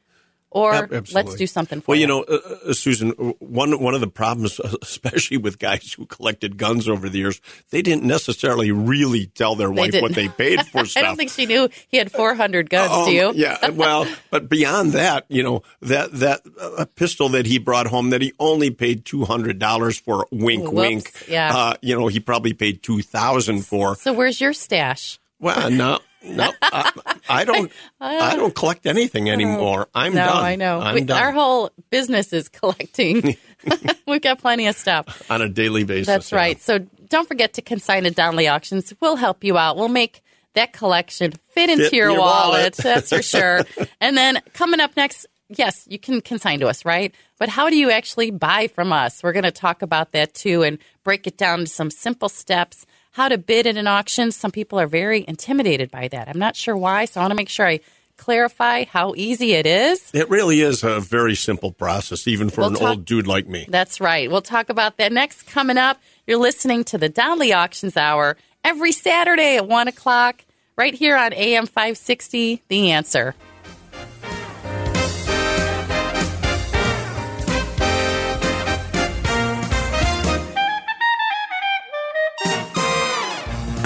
[0.54, 2.02] or Yep, let's do something for Well, you.
[2.02, 2.38] you know, uh,
[2.68, 6.90] uh, Susan, uh, one one of the problems, uh, especially with guys who collected guns
[6.90, 7.40] over the years,
[7.70, 10.14] they didn't necessarily really tell their wife what didn't.
[10.14, 11.02] they paid for stuff.
[11.02, 13.32] I don't think she knew he had 400 guns, Um, do you?
[13.34, 18.10] Yeah, well, but beyond that, you know, that that uh, pistol that he brought home
[18.10, 21.24] that he only paid two hundred dollars for, wink, Whoops, wink.
[21.28, 21.56] yeah.
[21.56, 23.96] Uh, you know, he probably paid two thousand for.
[23.96, 25.18] So where's your stash?
[25.42, 26.92] Well, no, no, I,
[27.28, 27.70] I don't.
[28.00, 29.88] Uh, I don't collect anything oh, anymore.
[29.94, 30.44] I'm no, done.
[30.44, 30.80] I know.
[30.80, 33.36] I'm We- done Our whole business is collecting.
[34.06, 35.30] We've got plenty of stuff.
[35.30, 36.06] on a daily basis.
[36.06, 36.38] That's yeah.
[36.38, 36.60] right.
[36.60, 38.92] So don't forget to consign to Donley Auctions.
[39.00, 39.76] We'll help you out.
[39.76, 40.22] We'll make
[40.54, 42.52] that collection fit into Fit your, your wallet.
[42.52, 42.76] wallet.
[42.76, 43.64] That's for sure.
[44.00, 47.14] and then coming up next, yes, you can consign to us, right?
[47.38, 49.22] But how do you actually buy from us?
[49.22, 52.86] We're going to talk about that too and break it down to some simple steps.
[53.12, 54.32] How to bid at an auction.
[54.32, 56.28] Some people are very intimidated by that.
[56.28, 57.80] I'm not sure why, so I want to make sure I
[58.16, 60.10] clarify how easy it is.
[60.14, 63.46] It really is a very simple process, even for We'll an talk- old dude like
[63.48, 63.66] me.
[63.68, 64.30] That's right.
[64.30, 66.00] We'll talk about that next coming up.
[66.26, 70.44] You're listening to the Donley Auctions Hour every Saturday at 1 o'clock,
[70.76, 73.34] right here on AM 560, The Answer.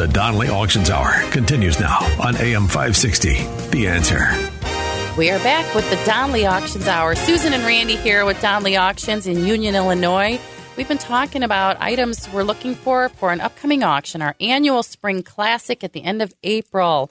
[0.07, 3.33] The Donley Auctions Hour continues now on AM 560.
[3.71, 4.29] The answer.
[5.19, 7.17] We are back with the Donley Auctions Hour.
[7.17, 10.41] Susan and Randy here with Donley Auctions in Union, Illinois.
[10.77, 15.25] We've been talking about items we're looking for for an upcoming auction, our annual spring
[15.25, 17.11] classic at the end of April.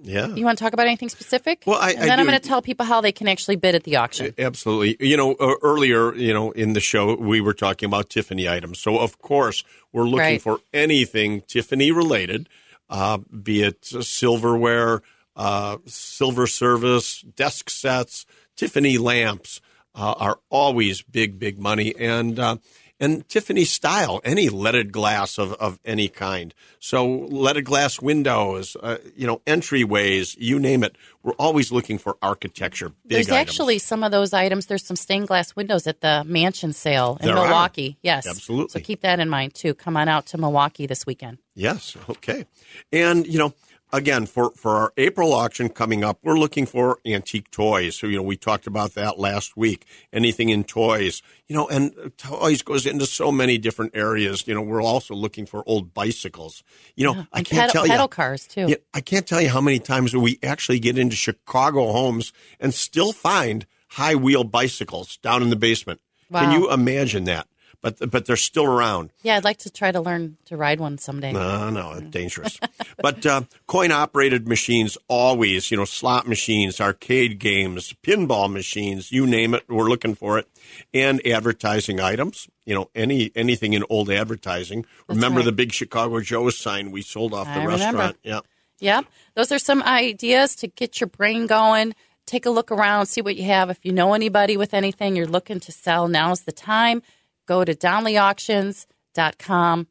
[0.00, 0.28] Yeah.
[0.28, 1.64] You want to talk about anything specific?
[1.66, 3.74] Well, I- and I then I'm going to tell people how they can actually bid
[3.74, 4.32] at the auction.
[4.38, 4.96] Absolutely.
[5.06, 8.78] You know, uh, earlier, you know, in the show, we were talking about Tiffany items.
[8.78, 10.42] So, of course, we're looking Right.
[10.42, 12.48] for anything Tiffany related,
[12.88, 15.02] uh, be it silverware,
[15.36, 18.24] uh, silver service, desk sets,
[18.56, 19.60] Tiffany lamps
[19.94, 21.92] uh, are always big, big money.
[21.98, 22.56] And, uh,
[23.00, 26.52] and Tiffany style, any leaded glass of, of any kind.
[26.80, 30.96] So leaded glass windows, uh, you know, entryways, you name it.
[31.22, 32.88] We're always looking for architecture.
[32.88, 33.50] Big There's items.
[33.50, 34.66] actually some of those items.
[34.66, 37.44] There's some stained glass windows at the mansion sale in There are.
[37.44, 37.98] Milwaukee.
[38.02, 38.80] Yes, Absolutely.
[38.80, 39.74] So keep that in mind too.
[39.74, 41.38] Come on out to Milwaukee this weekend.
[41.54, 41.96] Yes.
[42.08, 42.46] Okay.
[42.92, 43.52] And you know,
[43.92, 47.96] again, for for our April auction coming up, we're looking for antique toys.
[47.96, 49.86] So you know, we talked about that last week.
[50.12, 54.46] Anything in toys, you know, and toys goes into so many different areas.
[54.46, 56.62] You know, we're also looking for old bicycles.
[56.96, 57.92] You know, I can't pedal, tell you.
[57.92, 58.66] pedal cars too.
[58.68, 62.74] Yeah, I can't tell you how many times we actually get into Chicago homes and
[62.74, 66.00] still find high wheel bicycles down in the basement.
[66.30, 67.46] Can you imagine that?
[67.80, 69.10] But but they're still around.
[69.22, 71.32] Yeah, I'd like to try to learn to ride one someday.
[71.32, 72.58] No, no, it's dangerous.
[72.98, 79.26] but uh, coin operated machines always, you know, slot machines, arcade games, pinball machines, you
[79.26, 80.48] name it, we're looking for it.
[80.92, 84.84] And advertising items, you know, any anything in old advertising.
[85.08, 85.46] remember right.
[85.46, 87.84] the big Chicago Joe's sign we sold off the I remember.
[87.84, 88.16] restaurant?
[88.24, 88.40] Yeah.
[88.80, 89.06] Yep.
[89.34, 91.94] Those are some ideas to get your brain going.
[92.26, 93.70] Take a look around, see what you have.
[93.70, 97.02] If you know anybody with anything you're looking to sell, now's the time.
[97.48, 99.86] Go to donleyauctions.com.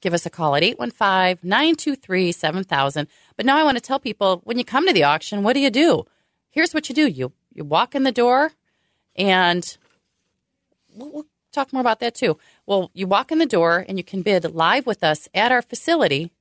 [0.00, 3.06] Give us a call at 815 923 7000.
[3.36, 5.60] But now I want to tell people when you come to the auction, what do
[5.60, 6.06] you do?
[6.50, 8.50] Here's what you do you, you walk in the door,
[9.16, 9.78] and
[10.94, 12.36] we'll, we'll talk more about that too.
[12.66, 15.62] Well, you walk in the door and you can bid live with us at our
[15.62, 16.32] facility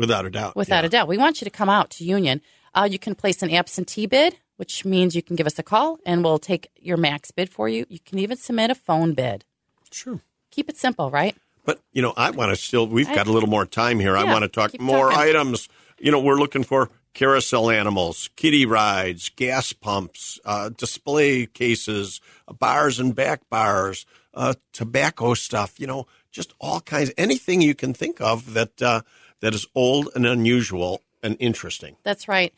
[0.00, 0.56] Without a doubt.
[0.56, 0.86] Without yeah.
[0.86, 1.08] a doubt.
[1.08, 2.40] We want you to come out to Union.
[2.74, 5.98] Uh, you can place an absentee bid, which means you can give us a call
[6.06, 7.84] and we'll take your max bid for you.
[7.90, 9.44] You can even submit a phone bid.
[9.92, 10.20] Sure.
[10.50, 11.36] Keep it simple, right?
[11.64, 12.86] But you know, I want to still.
[12.86, 14.16] We've got a little more time here.
[14.16, 15.28] I want to talk more talking.
[15.28, 15.68] items.
[15.98, 22.54] You know, we're looking for carousel animals, kiddie rides, gas pumps, uh, display cases, uh,
[22.54, 25.78] bars and back bars, uh, tobacco stuff.
[25.78, 27.12] You know, just all kinds.
[27.18, 29.02] Anything you can think of that uh,
[29.40, 31.96] that is old and unusual and interesting.
[32.02, 32.54] That's right.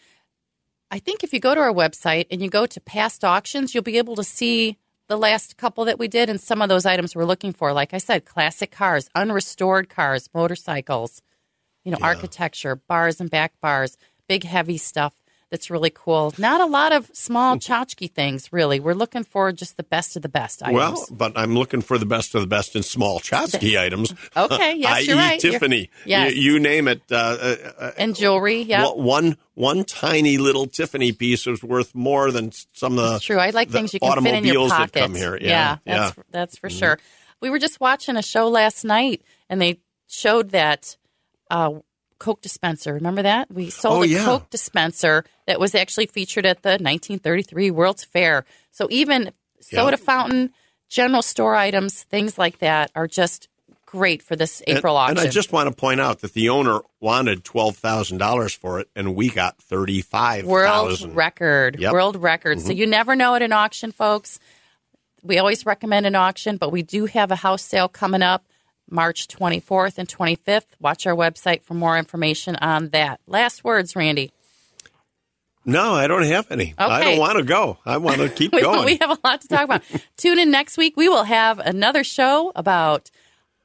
[0.90, 3.82] I think if you go to our website and you go to past auctions, you'll
[3.82, 4.76] be able to see
[5.12, 7.74] the last couple that we did and some of those items we're looking for.
[7.74, 11.20] Like I said, classic cars, unrestored cars, motorcycles,
[11.84, 15.12] you know, architecture, bars and back bars, big heavy stuff
[15.52, 16.32] that's really cool.
[16.38, 18.80] Not a lot of small tchotchke things, really.
[18.80, 20.74] We're looking for just the best of the best items.
[20.76, 24.14] Well, but I'm looking for the best of the best in small tchotchke items.
[24.34, 25.04] Okay, yes, i.e.
[25.06, 25.38] you're right.
[25.38, 25.90] Tiffany.
[26.06, 26.34] yes.
[26.34, 27.02] You, you name it.
[27.10, 28.86] Uh, uh, uh, and jewelry, yeah.
[28.88, 33.36] One- One tiny little Tiffany piece is worth more than some of the true.
[33.38, 34.92] I like things you can fit in your automobiles pocket.
[34.94, 35.36] that come here.
[35.36, 35.98] Yeah, yeah, yeah.
[35.98, 36.98] that's that's for sure.
[37.42, 40.96] We were just watching a show last night, and they showed that
[41.50, 41.72] uh,
[42.22, 42.94] Coke dispenser.
[42.94, 43.52] Remember that?
[43.52, 44.24] We sold Oh, a yeah.
[44.24, 48.44] Coke dispenser that was actually featured at the 1933 World's Fair.
[48.70, 50.52] So even soda fountain,
[50.88, 53.48] general store items, things like that are just
[53.86, 55.18] great for this April and, auction.
[55.18, 58.78] And I just want to point out that the owner wanted twelve thousand dollars for
[58.78, 61.80] it, and we got thirty five World record.
[61.80, 61.92] Yep.
[61.92, 62.60] World record.
[62.60, 62.78] So mm-hmm.
[62.78, 64.38] you never know at an auction, folks.
[65.24, 68.44] We always recommend an auction, but we do have a house sale coming up
[68.90, 70.66] March 24th and 25th.
[70.80, 73.20] Watch our website for more information on that.
[73.26, 74.32] Last words, Randy.
[75.64, 76.74] No, I don't have any.
[76.76, 77.78] I don't want to go.
[77.86, 78.84] I want to keep We, going.
[78.84, 79.82] we have a lot to talk about.
[80.16, 80.96] Tune in next week.
[80.96, 83.10] We will have another show about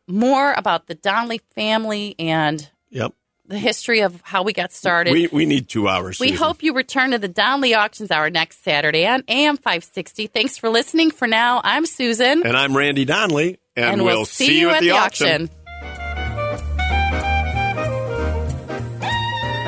[0.08, 3.14] more about the Donley family and yep.
[3.48, 5.12] the history of how we got started.
[5.12, 6.20] We we need two hours.
[6.20, 6.46] We Susan.
[6.46, 10.28] hope you return to the Donley Auctions Hour next Saturday on AM 560.
[10.28, 11.10] Thanks for listening.
[11.10, 14.92] For now, I'm Susan, And I'm Randy Donley, and, and we'll, see you at the
[14.92, 15.50] auction.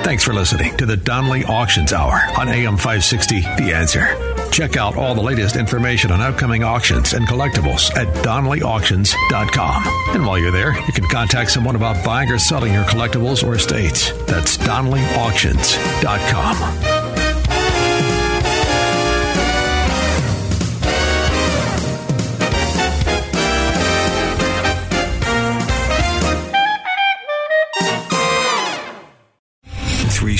[0.04, 4.08] Thanks for listening to the Donley Auctions Hour on AM 560 The Answer.
[4.50, 9.84] Check out all the latest information on upcoming auctions and collectibles at DonleyAuctions.com.
[10.16, 13.54] And while you're there, you can contact someone about buying or selling your collectibles or
[13.54, 14.12] estates.
[14.26, 16.99] That's DonleyAuctions.com.